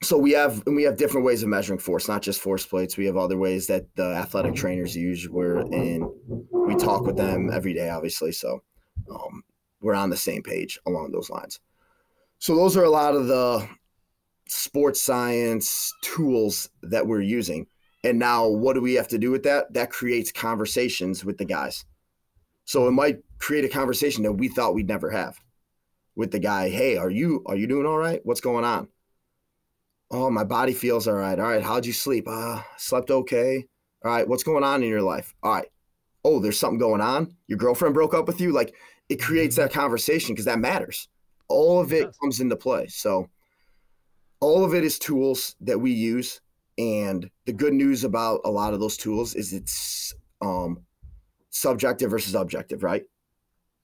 [0.02, 2.98] So we have and we have different ways of measuring force, not just force plates.
[2.98, 5.30] We have other ways that the athletic trainers use.
[5.30, 6.10] We're in
[6.52, 8.32] we talk with them every day, obviously.
[8.32, 8.64] So
[9.10, 9.44] um,
[9.82, 11.60] we're on the same page along those lines.
[12.40, 13.68] So those are a lot of the
[14.48, 17.68] sports science tools that we're using.
[18.04, 19.74] And now what do we have to do with that?
[19.74, 21.86] That creates conversations with the guys.
[22.66, 25.40] So it might create a conversation that we thought we'd never have
[26.16, 26.70] with the guy.
[26.70, 28.22] Hey, are you are you doing all right?
[28.24, 28.88] What's going on?
[30.12, 31.40] Oh, my body feels all right.
[31.40, 32.26] All right, how'd you sleep?
[32.28, 33.66] Uh, slept okay.
[34.06, 35.34] All right, what's going on in your life?
[35.42, 35.68] All right.
[36.24, 37.36] Oh, there's something going on.
[37.48, 38.52] Your girlfriend broke up with you.
[38.52, 38.76] Like
[39.10, 41.08] it creates that conversation because that matters.
[41.50, 42.88] All of it comes into play.
[42.88, 43.30] So
[44.40, 46.42] all of it is tools that we use.
[46.78, 50.84] And the good news about a lot of those tools is it's um,
[51.54, 53.04] subjective versus objective, right?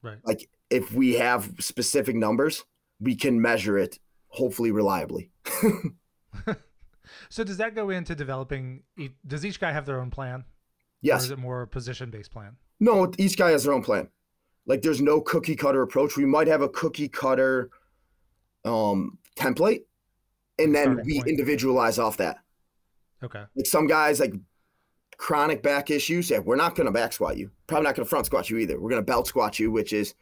[0.01, 0.17] Right.
[0.25, 2.65] Like if we have specific numbers,
[2.99, 5.31] we can measure it hopefully reliably.
[7.29, 8.83] so does that go into developing
[9.25, 10.43] does each guy have their own plan?
[11.01, 11.21] Yes.
[11.21, 12.57] Or is it more position based plan?
[12.79, 14.09] No, each guy has their own plan.
[14.65, 16.17] Like there's no cookie cutter approach.
[16.17, 17.69] We might have a cookie cutter
[18.65, 19.83] um template
[20.57, 21.29] and then Starting we point.
[21.29, 22.37] individualize off that.
[23.23, 23.43] Okay.
[23.55, 24.33] Like some guys like
[25.19, 27.51] chronic back issues, yeah, we're not gonna back squat you.
[27.67, 28.79] Probably not gonna front squat you either.
[28.79, 30.15] We're gonna belt squat you, which is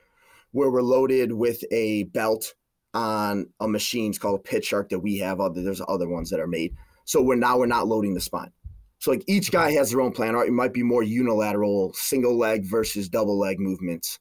[0.52, 2.54] where we're loaded with a belt
[2.94, 4.10] on a machine.
[4.10, 5.40] It's called a Pit Shark that we have.
[5.40, 6.76] Other there's other ones that are made.
[7.06, 8.52] So we're now we're not loading the spine.
[8.98, 10.34] So like each guy has their own plan.
[10.34, 14.20] Right it might be more unilateral single leg versus double leg movements.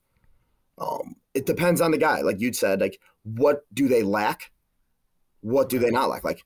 [0.78, 2.20] Um, it depends on the guy.
[2.20, 4.52] Like you'd said like what do they lack?
[5.40, 6.22] What do they not lack?
[6.22, 6.44] Like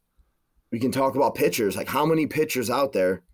[0.70, 1.76] we can talk about pitchers.
[1.76, 3.24] Like how many pitchers out there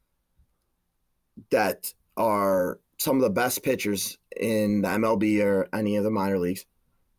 [1.51, 6.38] that are some of the best pitchers in the MLB or any of the minor
[6.38, 6.64] leagues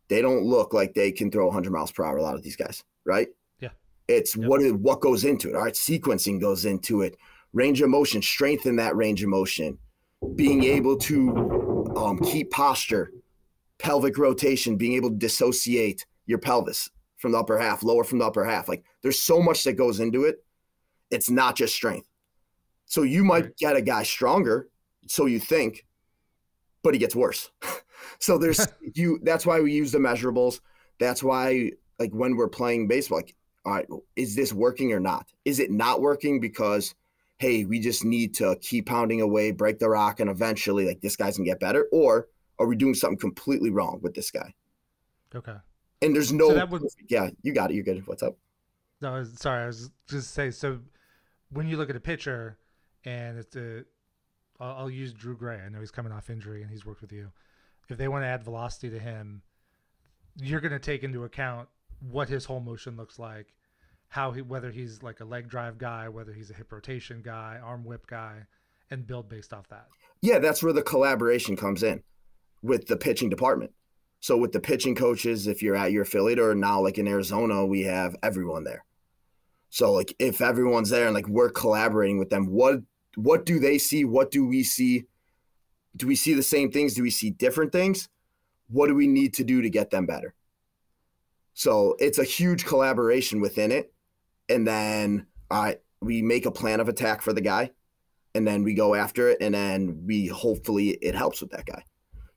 [0.08, 2.16] they don't look like they can throw 100 miles per hour.
[2.16, 3.28] A lot of these guys, right?
[3.60, 3.70] Yeah.
[4.08, 4.48] It's yep.
[4.48, 5.54] what what goes into it.
[5.54, 7.16] All right, sequencing goes into it.
[7.52, 9.78] Range of motion, strengthen that range of motion.
[10.34, 13.12] Being able to um, keep posture,
[13.78, 18.26] pelvic rotation, being able to dissociate your pelvis from the upper half, lower from the
[18.26, 18.68] upper half.
[18.68, 20.42] Like there's so much that goes into it.
[21.10, 22.07] It's not just strength.
[22.88, 23.56] So you might right.
[23.56, 24.68] get a guy stronger,
[25.06, 25.86] so you think,
[26.82, 27.50] but he gets worse.
[28.18, 29.20] so there's you.
[29.22, 30.60] That's why we use the measurables.
[30.98, 35.26] That's why like when we're playing baseball, like all right, is this working or not?
[35.44, 36.94] Is it not working because
[37.38, 41.16] hey, we just need to keep pounding away, break the rock, and eventually like this
[41.16, 44.52] guy's gonna get better, or are we doing something completely wrong with this guy?
[45.34, 45.54] Okay.
[46.02, 46.48] And there's no.
[46.48, 47.74] So that would, yeah, you got it.
[47.74, 48.06] You're good.
[48.06, 48.36] What's up?
[49.00, 49.64] No, sorry.
[49.64, 50.80] I was just say so.
[51.50, 52.58] When you look at a pitcher,
[53.08, 53.84] and it's a,
[54.60, 55.60] I'll, I'll use Drew Gray.
[55.64, 57.30] I know he's coming off injury, and he's worked with you
[57.88, 59.42] if they want to add velocity to him,
[60.36, 61.68] you're going to take into account
[62.00, 63.54] what his whole motion looks like,
[64.08, 67.58] how he whether he's like a leg drive guy, whether he's a hip rotation guy,
[67.62, 68.46] arm whip guy,
[68.90, 69.88] and build based off that.
[70.20, 72.02] Yeah, that's where the collaboration comes in
[72.62, 73.72] with the pitching department.
[74.20, 77.64] So with the pitching coaches, if you're at your affiliate or now like in Arizona,
[77.64, 78.84] we have everyone there.
[79.70, 82.80] So like if everyone's there and like we're collaborating with them, what
[83.22, 84.04] what do they see?
[84.04, 85.06] What do we see?
[85.98, 86.94] do we see the same things?
[86.94, 88.08] Do we see different things?
[88.68, 90.34] What do we need to do to get them better?
[91.54, 93.92] So it's a huge collaboration within it.
[94.48, 97.72] And then uh, we make a plan of attack for the guy
[98.34, 99.38] and then we go after it.
[99.40, 101.82] And then we hopefully it helps with that guy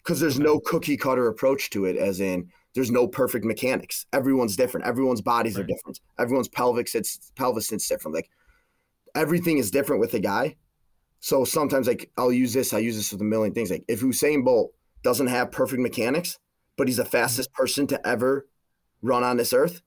[0.03, 4.07] because there's no cookie cutter approach to it, as in there's no perfect mechanics.
[4.11, 4.87] Everyone's different.
[4.87, 5.63] Everyone's bodies right.
[5.63, 5.99] are different.
[6.17, 8.15] Everyone's pelvic sits, pelvis sits different.
[8.15, 8.29] Like
[9.13, 10.55] everything is different with the guy
[11.21, 13.69] So sometimes like I'll use this, I use this with a million things.
[13.69, 16.37] Like if Usain Bolt doesn't have perfect mechanics,
[16.77, 17.11] but he's the mm-hmm.
[17.11, 18.47] fastest person to ever
[19.01, 19.81] run on this earth,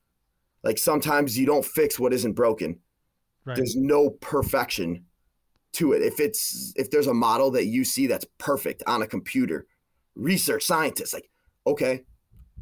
[0.63, 2.79] like sometimes you don't fix what isn't broken.
[3.45, 3.57] Right.
[3.57, 5.05] There's no perfection
[5.73, 6.03] to it.
[6.03, 9.67] If it's if there's a model that you see that's perfect on a computer,
[10.15, 11.29] research scientists like,
[11.67, 12.05] okay,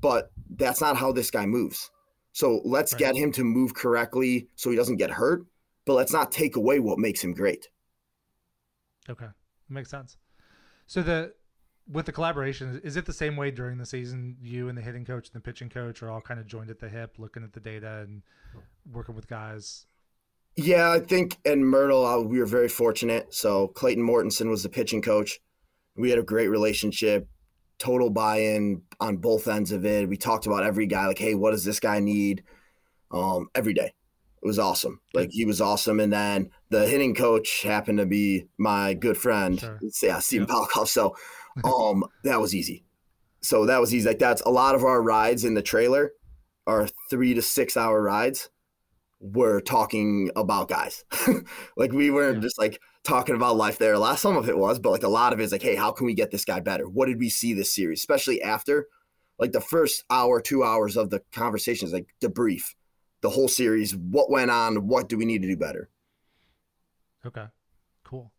[0.00, 1.90] but that's not how this guy moves.
[2.32, 3.00] So let's right.
[3.00, 5.44] get him to move correctly so he doesn't get hurt,
[5.84, 7.68] but let's not take away what makes him great.
[9.08, 9.26] Okay.
[9.68, 10.16] Makes sense.
[10.86, 11.34] So the
[11.90, 14.36] with the collaboration, is it the same way during the season?
[14.40, 16.78] You and the hitting coach and the pitching coach are all kind of joined at
[16.78, 18.22] the hip, looking at the data and
[18.90, 19.86] working with guys.
[20.56, 23.34] Yeah, I think in Myrtle, uh, we were very fortunate.
[23.34, 25.40] So Clayton Mortensen was the pitching coach.
[25.96, 27.28] We had a great relationship,
[27.78, 30.08] total buy-in on both ends of it.
[30.08, 32.44] We talked about every guy, like, hey, what does this guy need?
[33.10, 33.92] Um, every day.
[34.42, 35.00] It was awesome.
[35.14, 36.00] Like he was awesome.
[36.00, 39.60] And then the hitting coach happened to be my good friend.
[39.60, 39.78] Sure.
[40.02, 40.88] Yeah, Steven yep.
[40.88, 41.14] So
[41.64, 42.82] um that was easy.
[43.42, 44.08] So that was easy.
[44.08, 46.12] Like that's a lot of our rides in the trailer
[46.66, 48.48] are three to six hour rides.
[49.20, 51.04] We're talking about guys.
[51.76, 52.42] like we weren't yeah.
[52.42, 53.92] just like talking about life there.
[53.92, 55.76] A lot some of it was, but like a lot of it is like, hey,
[55.76, 56.88] how can we get this guy better?
[56.88, 58.00] What did we see this series?
[58.00, 58.88] Especially after
[59.38, 62.74] like the first hour, two hours of the conversations, like debrief
[63.20, 63.94] the whole series.
[63.94, 64.88] What went on?
[64.88, 65.90] What do we need to do better?
[67.26, 67.46] Okay,
[68.04, 68.32] cool.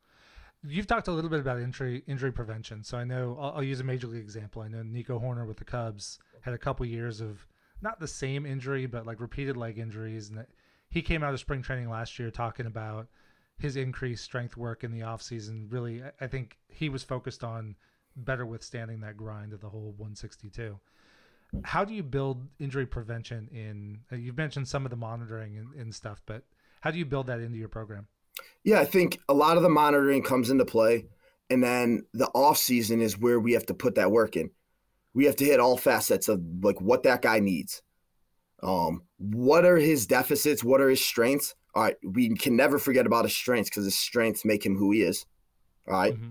[0.65, 2.84] You've talked a little bit about injury injury prevention.
[2.84, 4.62] So I know I'll, I'll use a major league example.
[4.62, 7.46] I know Nico Hoerner with the Cubs had a couple years of
[7.82, 10.46] not the same injury, but like repeated leg injuries, and
[10.89, 13.08] he came out of spring training last year talking about
[13.58, 15.72] his increased strength work in the offseason.
[15.72, 17.76] Really, I think he was focused on
[18.15, 20.80] better withstanding that grind of the whole 162
[21.63, 25.74] how do you build injury prevention in uh, you've mentioned some of the monitoring and,
[25.74, 26.43] and, stuff but
[26.82, 28.08] how do you build that into your program
[28.63, 31.06] yeah i think a lot of the monitoring comes into play
[31.50, 34.50] and then the off season is where we have to put that work in
[35.13, 37.82] we have to hit all facets of like what that guy needs
[38.62, 43.06] um what are his deficits what are his strengths all right we can never forget
[43.06, 45.26] about his strengths because his strengths make him who he is
[45.88, 46.13] all right?
[46.13, 46.30] mm-hmm.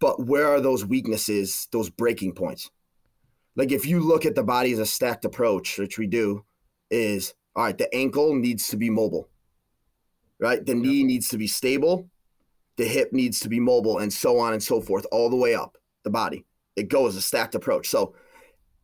[0.00, 2.70] but where are those weaknesses those breaking points
[3.56, 6.44] like if you look at the body as a stacked approach, which we do,
[6.90, 9.28] is all right, the ankle needs to be mobile.
[10.42, 10.66] Right?
[10.66, 12.10] The knee needs to be stable,
[12.76, 15.54] the hip needs to be mobile, and so on and so forth, all the way
[15.54, 16.44] up the body.
[16.74, 17.88] It goes a stacked approach.
[17.88, 18.16] So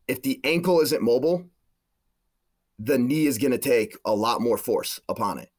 [0.07, 1.43] if the ankle isn't mobile,
[2.79, 5.49] the knee is going to take a lot more force upon it.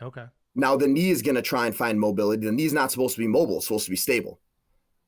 [0.00, 0.26] Okay.
[0.54, 2.46] Now the knee is going to try and find mobility.
[2.46, 4.40] The knee's not supposed to be mobile; it's supposed to be stable.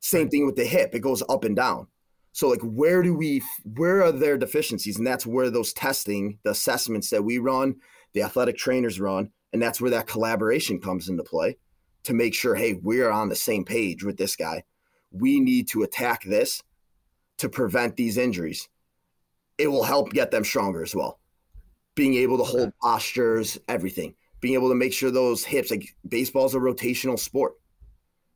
[0.01, 1.87] Same thing with the hip; it goes up and down.
[2.33, 4.97] So like where do we where are their deficiencies?
[4.97, 7.77] And that's where those testing, the assessments that we run,
[8.13, 11.57] the athletic trainers run, and that's where that collaboration comes into play
[12.03, 14.63] to make sure, hey, we're on the same page with this guy.
[15.09, 16.61] We need to attack this
[17.39, 18.69] to prevent these injuries.
[19.57, 21.19] It will help get them stronger as well.
[21.95, 24.13] Being able to hold postures, everything.
[24.41, 27.53] Being able to make sure those hips, like baseball's a rotational sport.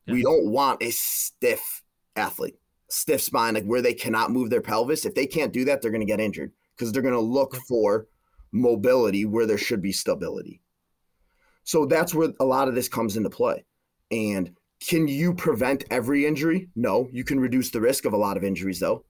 [0.07, 0.15] Yeah.
[0.15, 1.83] We don't want a stiff
[2.15, 2.55] athlete
[2.89, 5.91] stiff spine, like where they cannot move their pelvis, if they can't do that, they're
[5.91, 8.07] going to get injured because they're going to look for
[8.51, 10.61] mobility where there should be stability.
[11.71, 13.63] So that's where a lot of this comes into play.
[14.11, 14.51] And
[14.85, 16.67] can you prevent every injury?
[16.75, 19.05] No, you can reduce the risk of a lot of injuries though.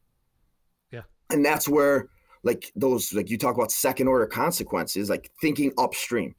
[0.91, 1.01] Yeah.
[1.31, 2.09] And that's where
[2.43, 6.35] like those like you talk about second order consequences, like thinking upstream.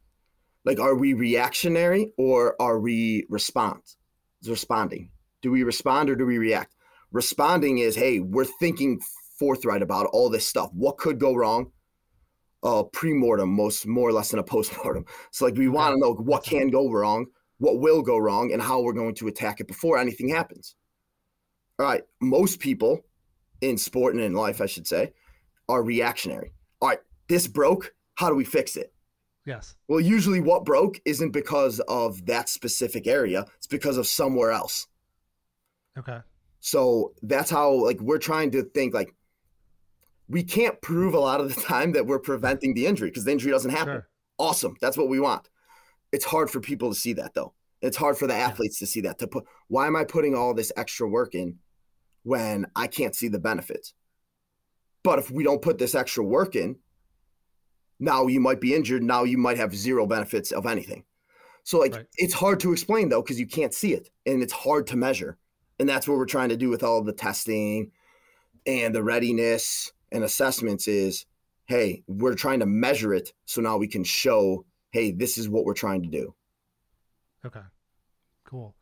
[0.64, 3.96] Like are we reactionary or are we response
[4.46, 5.10] responding?
[5.40, 6.76] Do we respond or do we react?
[7.10, 9.00] Responding is, hey, we're thinking
[9.40, 10.70] forthright about all this stuff.
[10.72, 11.72] What could go wrong?
[12.64, 15.04] Uh, pre-mortem, most more or less than a post-mortem.
[15.32, 17.26] So like we want to know what can go wrong,
[17.58, 20.76] what will go wrong, and how we're going to attack it before anything happens.
[21.80, 23.00] All right, most people
[23.62, 25.12] in sport and in life, I should say,
[25.68, 26.52] are reactionary.
[26.80, 27.92] All right, this broke.
[28.14, 28.92] How do we fix it?
[29.44, 29.74] Yes.
[29.88, 34.86] Well, usually what broke isn't because of that specific area, it's because of somewhere else.
[35.98, 36.18] Okay.
[36.60, 39.12] So that's how like we're trying to think like
[40.32, 43.32] we can't prove a lot of the time that we're preventing the injury because the
[43.32, 43.94] injury doesn't happen.
[43.94, 44.08] Sure.
[44.38, 44.76] Awesome.
[44.80, 45.48] That's what we want.
[46.10, 47.52] It's hard for people to see that though.
[47.82, 50.54] It's hard for the athletes to see that to put why am I putting all
[50.54, 51.58] this extra work in
[52.22, 53.92] when I can't see the benefits?
[55.04, 56.76] But if we don't put this extra work in,
[58.00, 59.02] now you might be injured.
[59.02, 61.04] Now you might have zero benefits of anything.
[61.64, 62.06] So like right.
[62.16, 65.36] it's hard to explain though because you can't see it and it's hard to measure.
[65.78, 67.90] And that's what we're trying to do with all the testing
[68.66, 71.26] and the readiness and assessments is,
[71.66, 75.64] hey, we're trying to measure it so now we can show, hey, this is what
[75.64, 76.34] we're trying to do.
[77.44, 77.60] Okay.
[78.44, 78.74] Cool.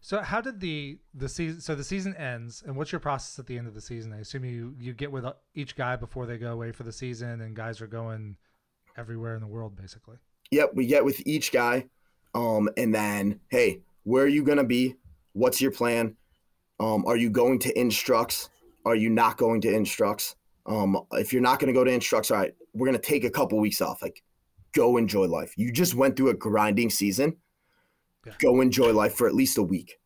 [0.00, 1.60] So how did the the season?
[1.60, 4.12] So the season ends, and what's your process at the end of the season?
[4.12, 5.24] I assume you you get with
[5.54, 8.36] each guy before they go away for the season, and guys are going
[8.96, 10.16] everywhere in the world basically.
[10.52, 11.86] Yep, we get with each guy,
[12.34, 14.94] um, and then hey, where are you gonna be?
[15.32, 16.16] What's your plan?
[16.78, 18.48] Um, are you going to instructs?
[18.84, 20.36] Are you not going to instructs?
[20.66, 23.24] Um, if you're not going to go to instructs, all right, we're going to take
[23.24, 24.02] a couple weeks off.
[24.02, 24.22] Like,
[24.74, 25.54] go enjoy life.
[25.56, 27.36] You just went through a grinding season.
[28.26, 28.34] Yeah.
[28.38, 29.98] Go enjoy life for at least a week.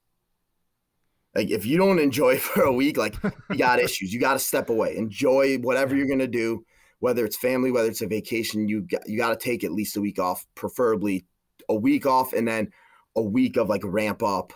[1.35, 3.17] Like, if you don't enjoy for a week, like,
[3.51, 4.13] you got issues.
[4.13, 4.97] You got to step away.
[4.97, 6.65] Enjoy whatever you're going to do,
[7.01, 8.69] whether it's family, whether it's a vacation.
[8.69, 11.25] You got, you got to take at least a week off, preferably
[11.69, 12.71] a week off, and then
[13.17, 14.53] a week of like ramp up,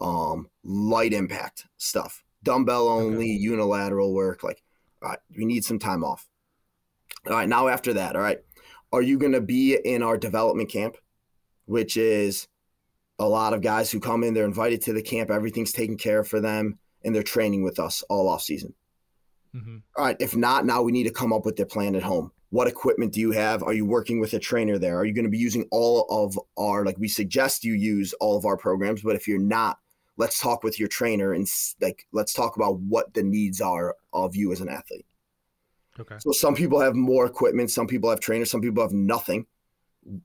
[0.00, 3.40] um, light impact stuff, dumbbell only, okay.
[3.40, 4.42] unilateral work.
[4.42, 4.62] Like,
[5.02, 6.26] all right, we need some time off.
[7.26, 8.38] All right, now after that, all right,
[8.92, 10.96] are you going to be in our development camp,
[11.66, 12.48] which is
[13.18, 16.20] a lot of guys who come in, they're invited to the camp, everything's taken care
[16.20, 18.74] of for them, and they're training with us all off season.
[19.54, 19.78] Mm-hmm.
[19.96, 22.32] All right, if not, now we need to come up with their plan at home.
[22.50, 23.62] What equipment do you have?
[23.62, 24.98] Are you working with a trainer there?
[24.98, 28.36] Are you going to be using all of our, like we suggest you use all
[28.36, 29.78] of our programs, but if you're not,
[30.16, 31.46] let's talk with your trainer and
[31.80, 35.06] like let's talk about what the needs are of you as an athlete.
[35.98, 36.16] Okay.
[36.18, 39.46] So some people have more equipment, some people have trainers, some people have nothing.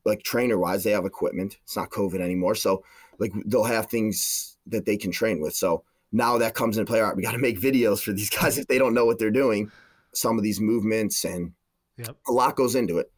[0.05, 1.59] Like trainer wise, they have equipment.
[1.63, 2.83] It's not COVID anymore, so
[3.19, 5.53] like they'll have things that they can train with.
[5.53, 6.99] So now that comes into play.
[6.99, 9.19] All right, we got to make videos for these guys if they don't know what
[9.19, 9.71] they're doing.
[10.13, 11.51] Some of these movements and
[11.97, 12.15] yep.
[12.27, 13.11] a lot goes into it.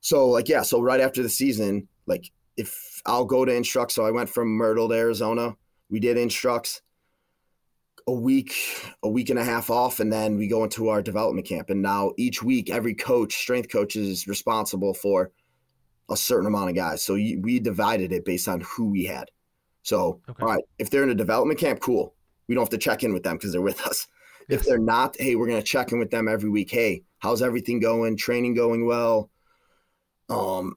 [0.00, 4.04] So like yeah, so right after the season, like if I'll go to instruct, so
[4.04, 5.56] I went from Myrtle to Arizona
[5.94, 6.82] we did instructs
[8.08, 8.52] a week,
[9.04, 11.70] a week and a half off, and then we go into our development camp.
[11.70, 15.30] And now each week, every coach, strength coach, is responsible for
[16.10, 17.00] a certain amount of guys.
[17.00, 19.30] So we divided it based on who we had.
[19.84, 20.42] So, okay.
[20.42, 22.16] all right, if they're in a development camp, cool.
[22.48, 24.08] We don't have to check in with them because they're with us.
[24.48, 24.62] Yes.
[24.62, 26.72] If they're not, hey, we're going to check in with them every week.
[26.72, 28.16] Hey, how's everything going?
[28.16, 29.30] Training going well?
[30.28, 30.74] Um,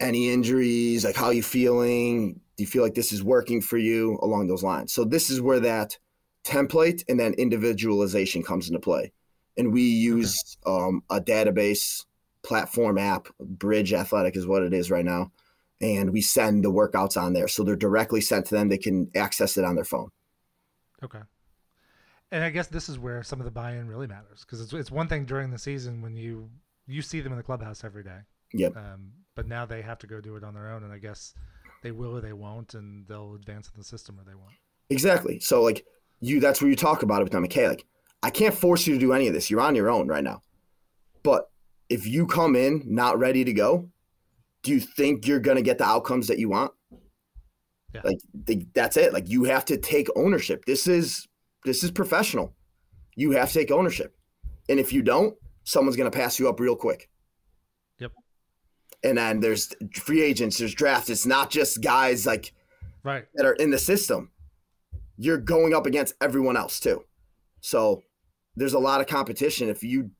[0.00, 1.04] any injuries?
[1.04, 2.34] Like, how you feeling?
[2.56, 4.92] Do you feel like this is working for you along those lines?
[4.92, 5.98] So this is where that
[6.44, 9.12] template and then individualization comes into play.
[9.56, 10.84] And we use okay.
[10.84, 12.04] um, a database
[12.42, 15.32] platform app, Bridge Athletic is what it is right now.
[15.80, 17.48] And we send the workouts on there.
[17.48, 18.68] So they're directly sent to them.
[18.68, 20.10] They can access it on their phone.
[21.02, 21.20] Okay.
[22.30, 24.90] And I guess this is where some of the buy-in really matters because it's, it's
[24.90, 26.50] one thing during the season when you
[26.86, 28.18] you see them in the clubhouse every day.
[28.52, 28.76] Yep.
[28.76, 31.34] Um, but now they have to go do it on their own, and I guess
[31.82, 34.54] they will or they won't, and they'll advance in the system or they won't.
[34.90, 35.40] Exactly.
[35.40, 35.84] So like
[36.20, 37.44] you, that's where you talk about it with them.
[37.44, 37.84] Okay, like
[38.22, 39.50] I can't force you to do any of this.
[39.50, 40.42] You're on your own right now.
[41.22, 41.50] But
[41.88, 43.88] if you come in not ready to go,
[44.62, 46.72] do you think you're gonna get the outcomes that you want?
[47.94, 48.02] Yeah.
[48.04, 49.12] Like they, that's it.
[49.12, 50.64] Like you have to take ownership.
[50.64, 51.26] This is
[51.64, 52.54] this is professional.
[53.16, 54.14] You have to take ownership.
[54.68, 57.09] And if you don't, someone's gonna pass you up real quick
[59.02, 61.10] and then there's free agents, there's drafts.
[61.10, 62.52] It's not just guys like
[63.02, 64.30] right that are in the system.
[65.16, 67.04] You're going up against everyone else too.
[67.60, 68.02] So
[68.56, 69.68] there's a lot of competition.
[69.68, 70.10] If you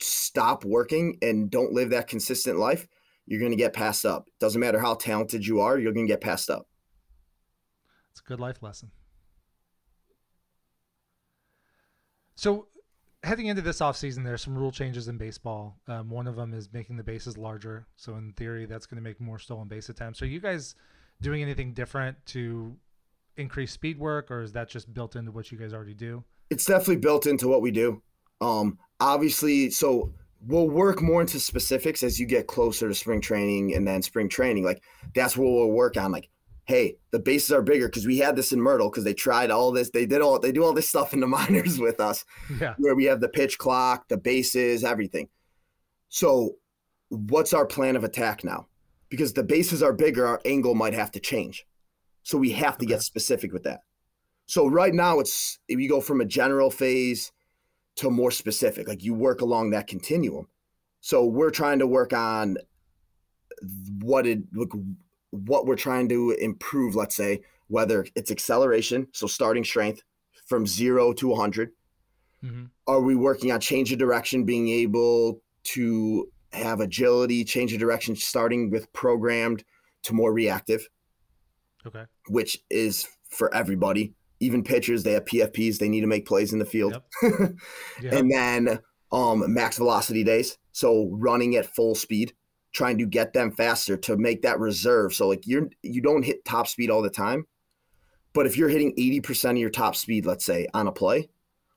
[0.00, 2.86] stop working and don't live that consistent life,
[3.26, 4.28] you're going to get passed up.
[4.40, 6.66] Doesn't matter how talented you are, you're going to get passed up.
[8.10, 8.90] It's a good life lesson.
[12.34, 12.66] So
[13.22, 15.78] heading into this offseason, there's some rule changes in baseball.
[15.88, 17.86] Um, one of them is making the bases larger.
[17.96, 20.22] So in theory, that's going to make more stolen base attempts.
[20.22, 20.74] Are you guys
[21.20, 22.76] doing anything different to
[23.36, 26.24] increase speed work, or is that just built into what you guys already do?
[26.50, 28.02] It's definitely built into what we do.
[28.40, 30.12] Um, obviously, so
[30.46, 34.28] we'll work more into specifics as you get closer to spring training and then spring
[34.28, 34.64] training.
[34.64, 34.82] Like
[35.14, 36.10] that's what we'll work on.
[36.12, 36.28] Like
[36.72, 39.72] hey, the bases are bigger because we had this in Myrtle because they tried all
[39.72, 39.90] this.
[39.90, 42.24] They did all they do all this stuff in the minors with us,
[42.58, 42.74] yeah.
[42.78, 45.28] where we have the pitch clock, the bases, everything.
[46.08, 46.56] So,
[47.10, 48.68] what's our plan of attack now?
[49.10, 51.66] Because the bases are bigger, our angle might have to change.
[52.22, 52.94] So we have to okay.
[52.94, 53.80] get specific with that.
[54.46, 57.32] So right now, it's we go from a general phase
[57.96, 58.88] to more specific.
[58.88, 60.48] Like you work along that continuum.
[61.00, 62.56] So we're trying to work on
[64.00, 64.72] what it look
[65.32, 70.02] what we're trying to improve, let's say, whether it's acceleration, so starting strength
[70.46, 71.70] from zero to 100.
[72.44, 72.64] Mm-hmm.
[72.86, 78.14] Are we working on change of direction, being able to have agility, change of direction,
[78.14, 79.64] starting with programmed
[80.02, 80.86] to more reactive?
[81.86, 82.04] Okay.
[82.28, 84.12] Which is for everybody.
[84.40, 87.00] Even pitchers, they have PFPs, they need to make plays in the field.
[87.22, 87.32] Yep.
[88.02, 88.12] yep.
[88.12, 88.80] and then
[89.12, 92.34] um, max velocity days, so running at full speed
[92.72, 95.14] trying to get them faster to make that reserve.
[95.14, 97.46] So like you're you don't hit top speed all the time,
[98.32, 101.28] But if you're hitting 80% of your top speed, let's say on a play,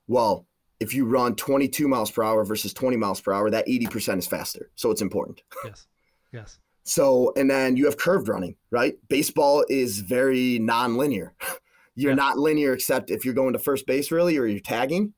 [0.08, 0.46] well,
[0.80, 4.26] if you run 22 miles per hour versus 20 miles per hour, that 80% is
[4.26, 4.70] faster.
[4.76, 5.42] So it's important.
[5.64, 5.86] Yes.
[6.32, 6.58] Yes.
[6.84, 8.94] So, and then you have curved running, right?
[9.08, 11.34] Baseball is very non-linear.
[11.94, 12.16] You're yeah.
[12.16, 15.14] not linear except if you're going to first base really or you're tagging.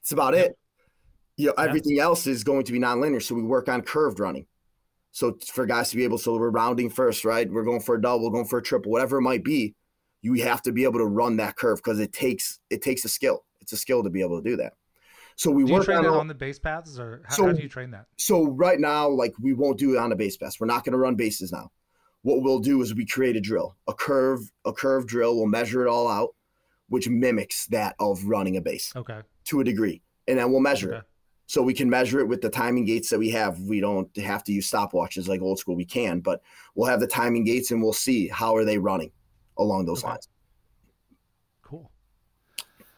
[0.00, 0.40] It's about yeah.
[0.40, 0.58] it.
[1.36, 2.04] You know, everything yeah.
[2.04, 3.20] else is going to be non-linear.
[3.20, 4.46] So we work on curved running.
[5.12, 7.50] So for guys to be able, so we're rounding first, right?
[7.50, 9.74] We're going for a double, going for a triple, whatever it might be.
[10.22, 13.08] You have to be able to run that curve because it takes it takes a
[13.08, 13.44] skill.
[13.60, 14.74] It's a skill to be able to do that.
[15.36, 17.62] So we do work train on, on the base paths, or how, so, how do
[17.62, 18.06] you train that?
[18.16, 20.60] So right now, like we won't do it on the base paths.
[20.60, 21.70] We're not going to run bases now.
[22.22, 25.36] What we'll do is we create a drill, a curve, a curve drill.
[25.36, 26.34] We'll measure it all out,
[26.88, 28.92] which mimics that of running a base.
[28.94, 29.20] Okay.
[29.46, 30.98] To a degree, and then we'll measure okay.
[30.98, 31.04] it.
[31.46, 33.58] So we can measure it with the timing gates that we have.
[33.60, 35.76] We don't have to use stopwatches like old school.
[35.76, 36.40] We can, but
[36.74, 39.12] we'll have the timing gates and we'll see how are they running
[39.58, 40.12] along those okay.
[40.12, 40.28] lines.
[41.62, 41.90] Cool.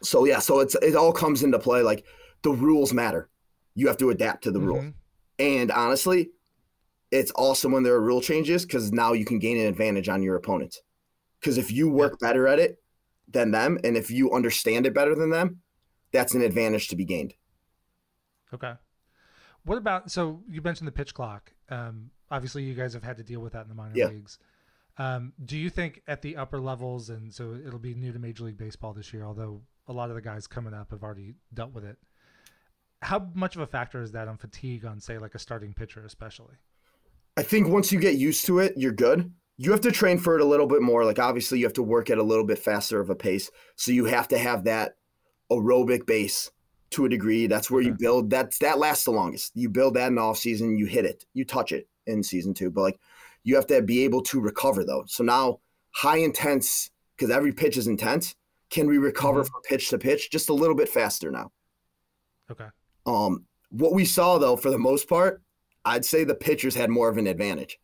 [0.03, 1.82] So yeah, so it's it all comes into play.
[1.82, 2.05] Like
[2.42, 3.28] the rules matter.
[3.74, 4.68] You have to adapt to the mm-hmm.
[4.68, 4.95] rules.
[5.38, 6.30] And honestly,
[7.11, 10.22] it's awesome when there are rule changes because now you can gain an advantage on
[10.22, 10.80] your opponents.
[11.40, 12.28] Because if you work yeah.
[12.28, 12.82] better at it
[13.28, 15.61] than them, and if you understand it better than them,
[16.12, 17.34] that's an advantage to be gained.
[18.55, 18.73] Okay.
[19.65, 21.53] What about so you mentioned the pitch clock?
[21.69, 24.07] Um, obviously, you guys have had to deal with that in the minor yeah.
[24.07, 24.39] leagues.
[24.97, 28.45] Um, do you think at the upper levels, and so it'll be new to Major
[28.45, 31.73] League Baseball this year, although a lot of the guys coming up have already dealt
[31.73, 31.99] with it
[33.05, 36.05] how much of a factor is that on fatigue on say like a starting pitcher
[36.05, 36.55] especially
[37.37, 40.35] i think once you get used to it you're good you have to train for
[40.35, 42.59] it a little bit more like obviously you have to work at a little bit
[42.59, 44.97] faster of a pace so you have to have that
[45.53, 46.51] aerobic base
[46.91, 47.89] to a degree that's where okay.
[47.89, 50.87] you build that's that lasts the longest you build that in the off season you
[50.87, 53.01] hit it you touch it in season two but like
[53.43, 55.59] you have to be able to recover though so now
[55.95, 58.37] high intense because every pitch is intense
[58.70, 59.51] can we recover mm-hmm.
[59.51, 61.51] from pitch to pitch just a little bit faster now
[62.51, 62.66] okay
[63.07, 65.43] um, what we saw though, for the most part,
[65.85, 67.78] I'd say the pitchers had more of an advantage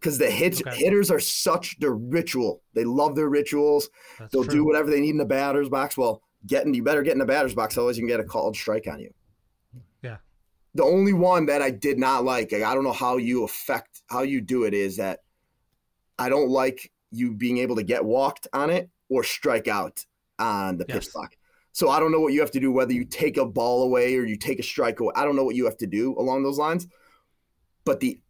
[0.00, 0.76] because the hits, okay.
[0.76, 2.62] hitters are such their ritual.
[2.74, 3.90] They love their rituals.
[4.18, 4.54] That's They'll true.
[4.54, 5.96] do whatever they need in the batter's box.
[5.96, 8.56] Well, getting you better get in the batter's box, otherwise you can get a called
[8.56, 9.12] strike on you.
[10.02, 10.18] Yeah.
[10.74, 14.22] The only one that I did not like, I don't know how you affect how
[14.22, 15.20] you do it, is that
[16.18, 20.04] I don't like you being able to get walked on it or strike out
[20.38, 20.98] on the yes.
[20.98, 21.34] pitch clock.
[21.72, 24.16] So I don't know what you have to do, whether you take a ball away
[24.16, 25.12] or you take a strike away.
[25.14, 26.86] I don't know what you have to do along those lines.
[27.84, 28.20] But the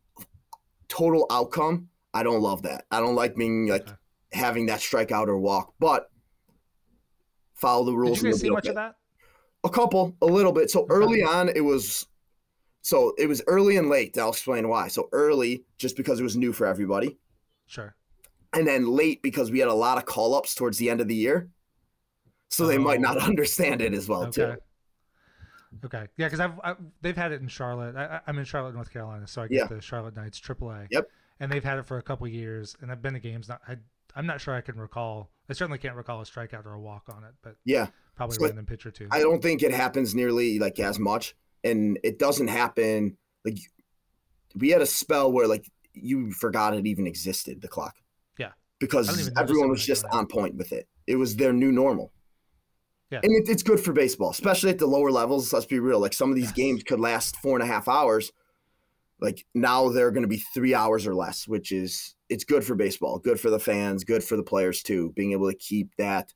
[0.88, 2.84] total outcome, I don't love that.
[2.90, 3.96] I don't like being like okay.
[4.32, 5.72] having that strikeout or walk.
[5.80, 6.10] But
[7.60, 8.18] follow the rules.
[8.18, 8.96] Did you guys see much of that?
[9.64, 10.70] A couple, a little bit.
[10.70, 12.06] So early on, it was
[12.80, 14.16] so it was early and late.
[14.16, 14.88] I'll explain why.
[14.88, 17.18] So early, just because it was new for everybody.
[17.66, 17.94] Sure.
[18.54, 21.08] And then late because we had a lot of call ups towards the end of
[21.08, 21.50] the year
[22.48, 22.82] so they oh.
[22.82, 23.20] might not oh.
[23.20, 24.32] understand it as well okay.
[24.32, 24.56] too.
[25.84, 27.94] Okay, yeah, because I've I, they've had it in Charlotte.
[27.94, 29.66] I, am in Charlotte, North Carolina, so I get yeah.
[29.66, 30.88] the Charlotte Knights AAA.
[30.90, 31.08] Yep.
[31.40, 33.48] And they've had it for a couple years, and I've been to games.
[33.48, 33.76] Not I,
[34.16, 35.30] I'm not sure I can recall.
[35.48, 38.44] I certainly can't recall a strikeout or a walk on it, but yeah, probably so
[38.44, 39.08] random pitcher too.
[39.10, 41.34] I don't think it happens nearly like as much,
[41.64, 43.58] and it doesn't happen like
[44.54, 47.96] we had a spell where like you forgot it even existed the clock.
[48.38, 48.52] Yeah.
[48.78, 50.86] Because everyone was just on point with it.
[51.06, 52.12] It was their new normal.
[53.10, 53.20] Yeah.
[53.22, 55.52] And it, it's good for baseball, especially at the lower levels.
[55.52, 55.98] Let's be real.
[55.98, 58.32] Like some of these games could last four and a half hours.
[59.20, 62.74] Like now they're going to be three hours or less, which is it's good for
[62.74, 65.12] baseball, good for the fans, good for the players too.
[65.16, 66.32] Being able to keep that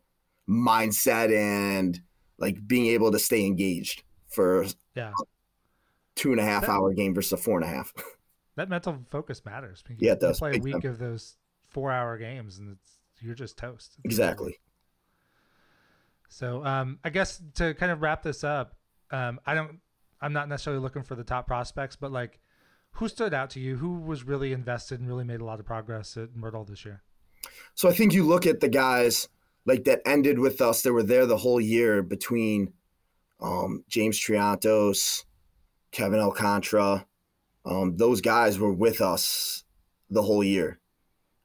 [0.49, 2.01] mindset and
[2.39, 4.67] like being able to stay engaged for
[4.97, 5.13] yeah
[6.17, 7.93] two and a half that, hour game versus a four and a half.
[8.57, 9.85] that mental focus matters.
[9.99, 10.39] Yeah, it does.
[10.39, 10.91] play a week time.
[10.91, 11.37] of those
[11.69, 13.97] four hour games and it's you're just toast.
[14.05, 14.59] It's exactly.
[16.29, 18.75] So um, I guess to kind of wrap this up,
[19.11, 19.81] um, I don't,
[20.21, 22.41] I'm not necessarily looking for the top prospects, but like,
[22.93, 23.77] who stood out to you?
[23.77, 27.03] Who was really invested and really made a lot of progress at Myrtle this year?
[27.75, 29.29] So I think you look at the guys
[29.65, 30.83] like that ended with us.
[30.83, 32.73] That were there the whole year between
[33.41, 35.25] um, James Triantos,
[35.91, 37.07] Kevin Alcantara.
[37.65, 39.65] Um, those guys were with us
[40.11, 40.79] the whole year,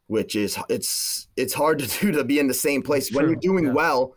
[0.08, 3.36] which is it's it's hard to do to be in the same place when you're
[3.36, 3.74] doing yeah.
[3.74, 4.16] well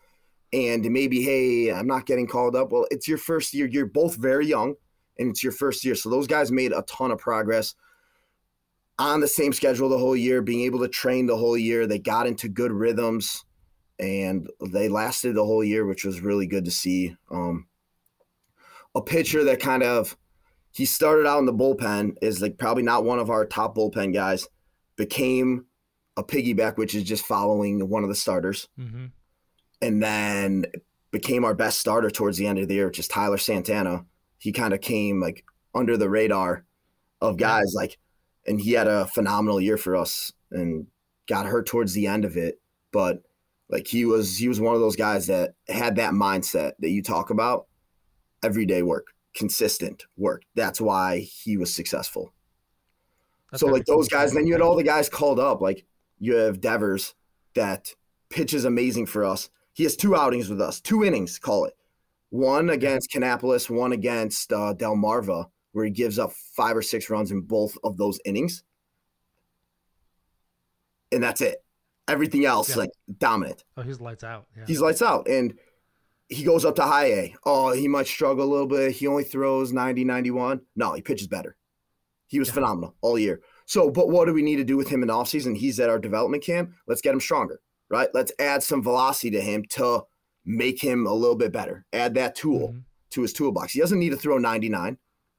[0.53, 4.17] and maybe hey i'm not getting called up well it's your first year you're both
[4.17, 4.75] very young
[5.19, 7.75] and it's your first year so those guys made a ton of progress
[8.99, 11.99] on the same schedule the whole year being able to train the whole year they
[11.99, 13.45] got into good rhythms
[13.99, 17.67] and they lasted the whole year which was really good to see um,
[18.95, 20.17] a pitcher that kind of
[20.73, 24.15] he started out in the bullpen is like probably not one of our top bullpen
[24.15, 24.47] guys
[24.97, 25.65] became
[26.17, 29.07] a piggyback, which is just following one of the starters, Mm-hmm.
[29.81, 30.67] and then
[31.11, 34.05] became our best starter towards the end of the year, which is Tyler Santana.
[34.41, 36.65] He kind of came like under the radar
[37.21, 37.99] of guys like,
[38.47, 40.87] and he had a phenomenal year for us and
[41.29, 42.61] got hurt towards the end of it,
[42.91, 43.23] but
[43.69, 47.03] like he was he was one of those guys that had that mindset that you
[47.03, 47.67] talk about,
[48.43, 50.43] everyday work, consistent work.
[50.55, 52.33] That's why he was successful.
[53.55, 55.61] so like those guys, then you had all the guys called up.
[55.61, 55.85] Like
[56.19, 57.15] you have Devers
[57.55, 57.95] that
[58.29, 59.51] pitches amazing for us.
[59.73, 61.75] He has two outings with us, two innings, call it.
[62.31, 67.31] One against Kannapolis, one against uh, Delmarva, where he gives up five or six runs
[67.31, 68.63] in both of those innings.
[71.13, 71.63] And that's it.
[72.09, 72.77] Everything else, Yeah.
[72.77, 73.65] like dominant.
[73.77, 74.47] Oh, he's lights out.
[74.57, 74.65] Yeah.
[74.67, 75.29] He's lights out.
[75.29, 75.59] And
[76.29, 77.35] he goes up to high A.
[77.45, 78.93] Oh, he might struggle a little bit.
[78.93, 80.61] He only throws 90, 91.
[80.77, 81.57] No, he pitches better.
[82.29, 82.55] He was Yeah.
[82.55, 83.43] phenomenal all year.
[83.67, 85.57] So, but what do we need to do with him in the offseason?
[85.57, 86.73] He's at our development camp.
[86.87, 88.09] Let's get him stronger, right?
[88.15, 90.05] Let's add some velocity to him to
[90.45, 91.85] make him a little bit better.
[91.93, 92.85] Add that tool Mhm.
[93.11, 93.73] to his toolbox.
[93.73, 94.99] He doesn't need to throw 99,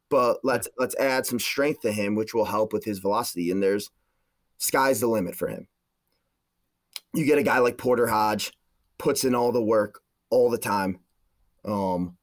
[0.10, 3.50] but let's let's add some strength to him, which will help with his velocity.
[3.52, 3.90] And there's
[4.58, 5.68] sky's the limit for him.
[7.14, 8.52] You get a guy like Porter Hodge,
[8.98, 11.00] puts in all the work all the time.
[11.66, 12.18] Um,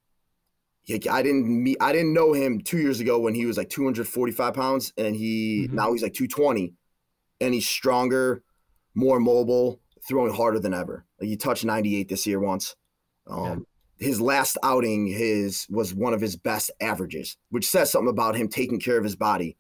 [0.91, 4.55] I didn't meet, I didn't know him two years ago when he was like 245
[4.55, 5.73] pounds, and he Mhm.
[5.75, 6.73] now he's like 220,
[7.41, 8.43] and he's stronger,
[8.95, 11.05] more mobile, throwing harder than ever.
[11.21, 12.77] Like he touched 98 this year once.
[13.27, 13.67] Um,
[13.99, 18.49] His last outing, his was one of his best averages, which says something about him
[18.49, 19.57] taking care of his body,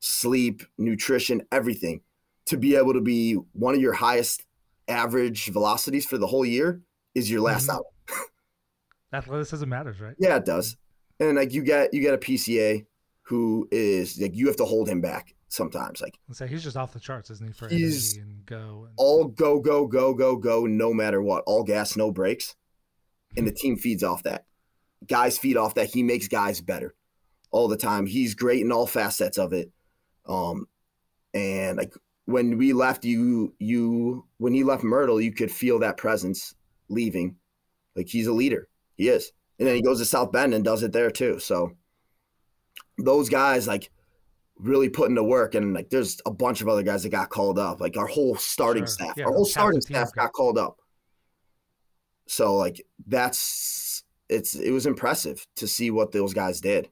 [0.00, 2.00] sleep, nutrition, everything.
[2.46, 4.44] To be able to be one of your highest
[4.88, 6.80] average velocities for the whole year
[7.14, 7.74] is your last Mhm.
[7.74, 7.84] out.
[9.12, 10.14] Athleticism matters, right?
[10.18, 10.76] Yeah, it does.
[11.20, 12.86] And like you get you get a PCA
[13.22, 16.00] who is like you have to hold him back sometimes.
[16.00, 17.52] Like say he's just off the charts, isn't he?
[17.52, 18.84] For He's energy and go.
[18.86, 22.56] And, all go go go go go no matter what, all gas no brakes,
[23.36, 24.44] and the team feeds off that.
[25.06, 25.90] Guys feed off that.
[25.90, 26.94] He makes guys better
[27.50, 28.06] all the time.
[28.06, 29.70] He's great in all facets of it.
[30.26, 30.66] Um,
[31.34, 31.92] and like
[32.24, 36.54] when we left, you you when he left Myrtle, you could feel that presence
[36.88, 37.36] leaving.
[37.94, 38.68] Like he's a leader.
[38.96, 39.32] He is.
[39.58, 41.38] And then he goes to South Bend and does it there too.
[41.38, 41.72] So
[42.98, 43.90] those guys like
[44.58, 47.58] really putting into work and like there's a bunch of other guys that got called
[47.58, 47.80] up.
[47.80, 48.88] Like our whole starting Sure.
[48.88, 49.14] staff.
[49.16, 50.78] Yeah, our whole starting staff got- called up.
[52.26, 56.88] So like that's it's it was impressive to see what those guys did.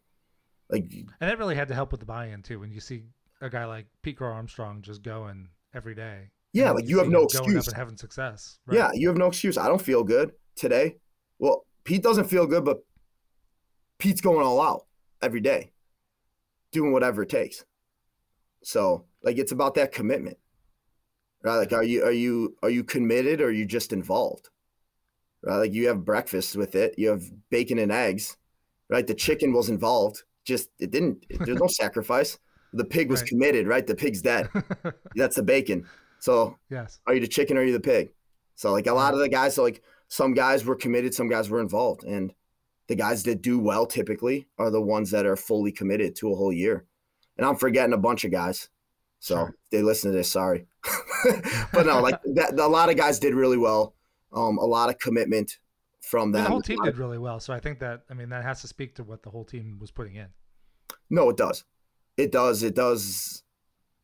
[0.69, 2.61] Like and that really had to help with the buy-in too.
[2.61, 3.05] When you see
[3.41, 6.31] a guy like Pete Crow-Armstrong just going every day.
[6.53, 7.69] Yeah, like, you you have no him going up excuse.
[7.69, 8.59] and having success.
[8.67, 8.77] Right?
[8.77, 9.57] Yeah, you have no excuse.
[9.57, 10.97] I don't feel good today.
[11.39, 12.79] Well, Pete doesn't feel good, but
[13.99, 14.87] Pete's going all out
[15.23, 15.71] every day,
[16.73, 17.65] doing whatever it takes.
[18.63, 20.37] So, like, it's about that commitment,
[21.43, 21.57] right?
[21.57, 24.51] Like, are you are you are you committed or are you just involved?
[25.43, 25.57] Right?
[25.57, 26.95] Like, you have breakfast with it.
[26.99, 28.37] You have bacon and eggs,
[28.91, 29.07] right?
[29.07, 30.23] The chicken was involved.
[30.45, 31.25] Just it didn't.
[31.31, 32.39] There's no sacrifice.
[32.73, 33.29] The pig was Right.
[33.31, 33.87] committed, right?
[33.87, 34.49] The pig's dead.
[35.17, 35.87] That's the bacon.
[36.21, 37.01] So yes.
[37.07, 38.11] are you the chicken or are you the pig?
[38.55, 41.49] So like a lot of the guys, so like some guys were committed, some guys
[41.49, 42.33] were involved, and
[42.91, 46.35] the guys that do well typically are the ones that are fully committed to a
[46.35, 46.85] whole year.
[47.39, 48.69] And I'm forgetting a bunch of guys,
[49.21, 49.49] so Sure.
[49.65, 50.67] if they listen to this, sorry,
[51.73, 53.95] but no, like that, a lot of guys did really well.
[54.33, 55.59] Um, a lot of commitment
[56.03, 56.45] from them.
[56.45, 57.39] the whole team did really well.
[57.41, 59.79] So I think that I mean that has to speak to what the whole team
[59.81, 60.29] was putting in.
[61.09, 61.65] No, it does.
[62.17, 62.63] It does.
[62.63, 63.43] It does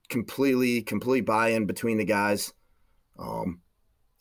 [0.09, 2.53] completely, complete buy-in between the guys.
[3.19, 3.61] Um,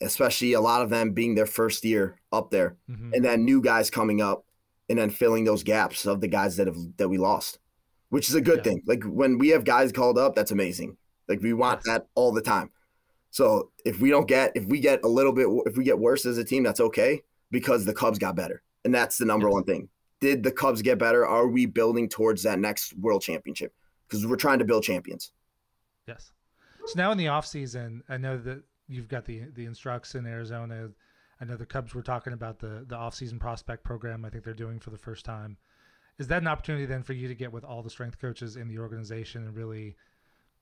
[0.00, 3.12] especially a lot of them being their first year up there, Mhm.
[3.14, 4.45] and then new guys coming up,
[4.88, 7.58] and then filling those gaps of the guys that have that we lost,
[8.10, 8.62] which is a good Yeah.
[8.64, 8.82] thing.
[8.86, 10.96] Like when we have guys called up, that's amazing.
[11.28, 11.86] Like we want Yes.
[11.94, 12.70] that all the time.
[13.30, 16.24] So if we don't get, if we get a little bit, if we get worse
[16.24, 19.52] as a team, that's okay because the Cubs got better, and that's the number Yes.
[19.54, 19.88] one thing.
[20.20, 21.26] Did the Cubs get better?
[21.26, 23.74] Are we building towards that next World Championship?
[24.08, 25.32] Because we're trying to build champions.
[26.06, 26.32] Yes.
[26.86, 30.24] So now in the off season, I know that you've got the the instructs in
[30.26, 30.90] Arizona.
[31.40, 34.24] I know the Cubs were talking about the the off season prospect program.
[34.24, 35.58] I think they're doing for the first time.
[36.18, 38.68] Is that an opportunity then for you to get with all the strength coaches in
[38.68, 39.96] the organization and really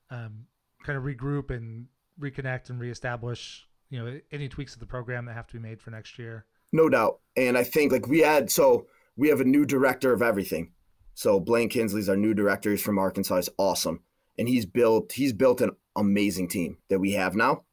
[0.09, 0.47] um,
[0.83, 1.87] kind of regroup and
[2.19, 3.65] reconnect and reestablish?
[3.89, 6.45] You know, any tweaks to the program that have to be made for next year.
[6.73, 7.19] No doubt.
[7.37, 10.71] And I think like we had so we have a new director of everything.
[11.13, 12.71] So Blaine Kinsley's our new director.
[12.71, 13.37] He's from Arkansas.
[13.37, 14.01] He's awesome.
[14.37, 17.63] And he's built he's built an amazing team that we have now.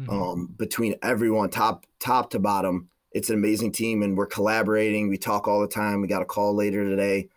[0.00, 0.08] Mhm.
[0.08, 2.88] Um, between everyone, top top to bottom.
[3.12, 5.08] It's an amazing team and we're collaborating.
[5.08, 6.00] We talk all the time.
[6.00, 7.28] We got a call later today.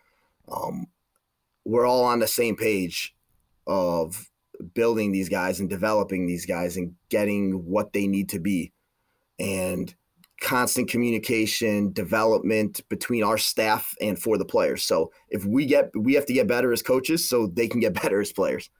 [0.48, 0.86] Um,
[1.64, 3.14] we're all on the same page
[3.66, 4.30] of
[4.74, 8.72] building these guys and developing these guys and getting what they need to be.
[9.38, 9.94] And
[10.40, 14.82] constant communication, development between our staff and for the players.
[14.84, 17.94] So if we get, we have to get better as coaches so they can get
[18.02, 18.70] better as players.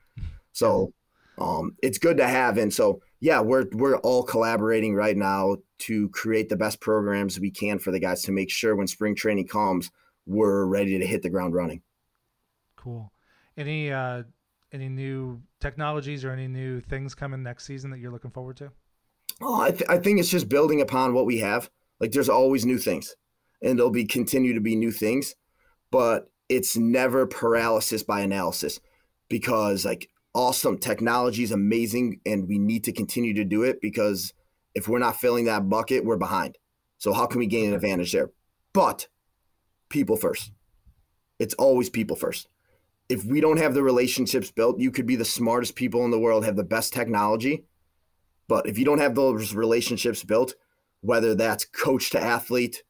[0.52, 0.92] So
[1.38, 2.58] um, it's good to have.
[2.58, 7.50] And so, yeah, we're, we're all collaborating right now to create the best programs we
[7.50, 9.90] can for the guys to make sure when spring training comes,
[10.26, 11.82] we're ready to hit the ground running.
[12.76, 13.12] Cool.
[13.56, 14.24] Any, uh,
[14.72, 18.70] any new technologies or any new things coming next season that you're looking forward to?
[19.40, 21.70] Oh, I, th- I think it's just building upon what we have.
[22.00, 23.14] Like there's always new things,
[23.62, 25.34] and there'll be continue to be new things,
[25.90, 28.80] but it's never paralysis by analysis,
[29.28, 34.34] because like awesome technology is amazing, and we need to continue to do it because
[34.74, 36.58] if we're not filling that bucket, we're behind.
[36.98, 38.30] So how can we gain an advantage there?
[38.74, 39.08] But
[39.88, 40.52] people first.
[41.38, 42.48] It's always people first.
[43.08, 46.18] If we don't have the relationships built, you could be the smartest people in the
[46.18, 47.64] world, have the best technology,
[48.46, 50.54] but if you don't have those relationships built,
[51.00, 52.82] whether that's coach to athlete,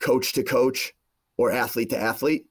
[0.00, 0.94] coach to coach,
[1.36, 2.46] or athlete to athlete,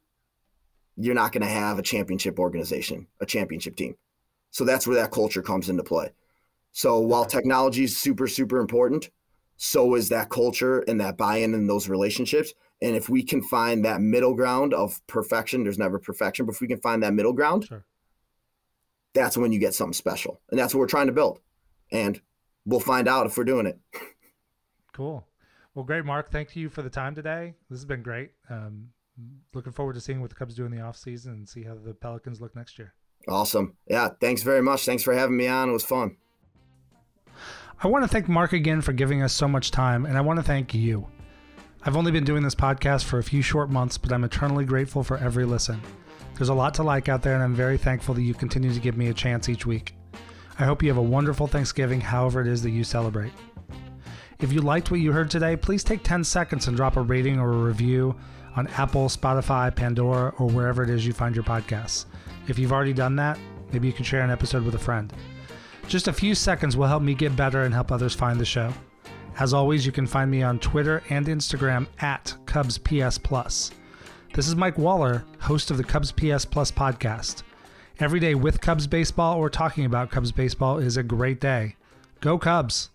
[0.96, 3.96] you're not going to have a championship organization, a championship team.
[4.52, 6.12] So that's where that culture comes into play.
[6.72, 9.10] So while technology is super, super important,
[9.58, 12.54] so is that culture and that buy in and those relationships.
[12.82, 16.62] And if we can find that middle ground of perfection, there's never perfection, but if
[16.62, 17.86] we can find that middle ground, sure.
[19.14, 20.42] that's when you get something special.
[20.50, 21.40] And that's what we're trying to build.
[21.92, 22.20] And
[22.66, 23.80] we'll find out if we're doing it.
[24.94, 25.26] Cool.
[25.74, 26.32] Well, great, Mark.
[26.32, 27.54] Thank you for the time today.
[27.70, 28.32] This has been great.
[28.50, 28.90] Um,
[29.54, 31.76] looking forward to seeing what the Cubs do in the off season and see how
[31.76, 32.94] the Pelicans look next year.
[33.28, 33.76] Awesome.
[33.88, 34.10] Yeah.
[34.20, 34.86] Thanks very much.
[34.86, 35.70] Thanks for having me on.
[35.70, 36.18] It was fun.
[37.84, 40.38] I want to thank Mark again for giving us so much time, and I want
[40.38, 41.08] to thank you.
[41.84, 45.04] I've only been doing this podcast for a few short months, but I'm eternally grateful
[45.04, 45.82] for every listen.
[46.36, 48.80] There's a lot to like out there, and I'm very thankful that you continue to
[48.80, 49.96] give me a chance each week.
[50.60, 53.34] I hope you have a wonderful Thanksgiving, however it is that you celebrate.
[54.40, 57.40] If you liked what you heard today, please take 10 seconds and drop a rating
[57.40, 58.16] or a review
[58.56, 62.06] on Apple, Spotify, Pandora, or wherever it is you find your podcasts.
[62.48, 63.40] If you've already done that,
[63.72, 65.14] maybe you can share an episode with a friend.
[65.88, 68.74] Just a few seconds will help me get better and help others find the show.
[69.40, 73.72] As always, you can find me on Twitter and Instagram at Cubs OPS Plus.
[74.34, 77.44] This is Mike Waller, host of the Cubs OPS Plus podcast.
[78.00, 81.76] Every day with Cubs baseball or talking about Cubs baseball is a great day.
[82.20, 82.90] Go Cubs!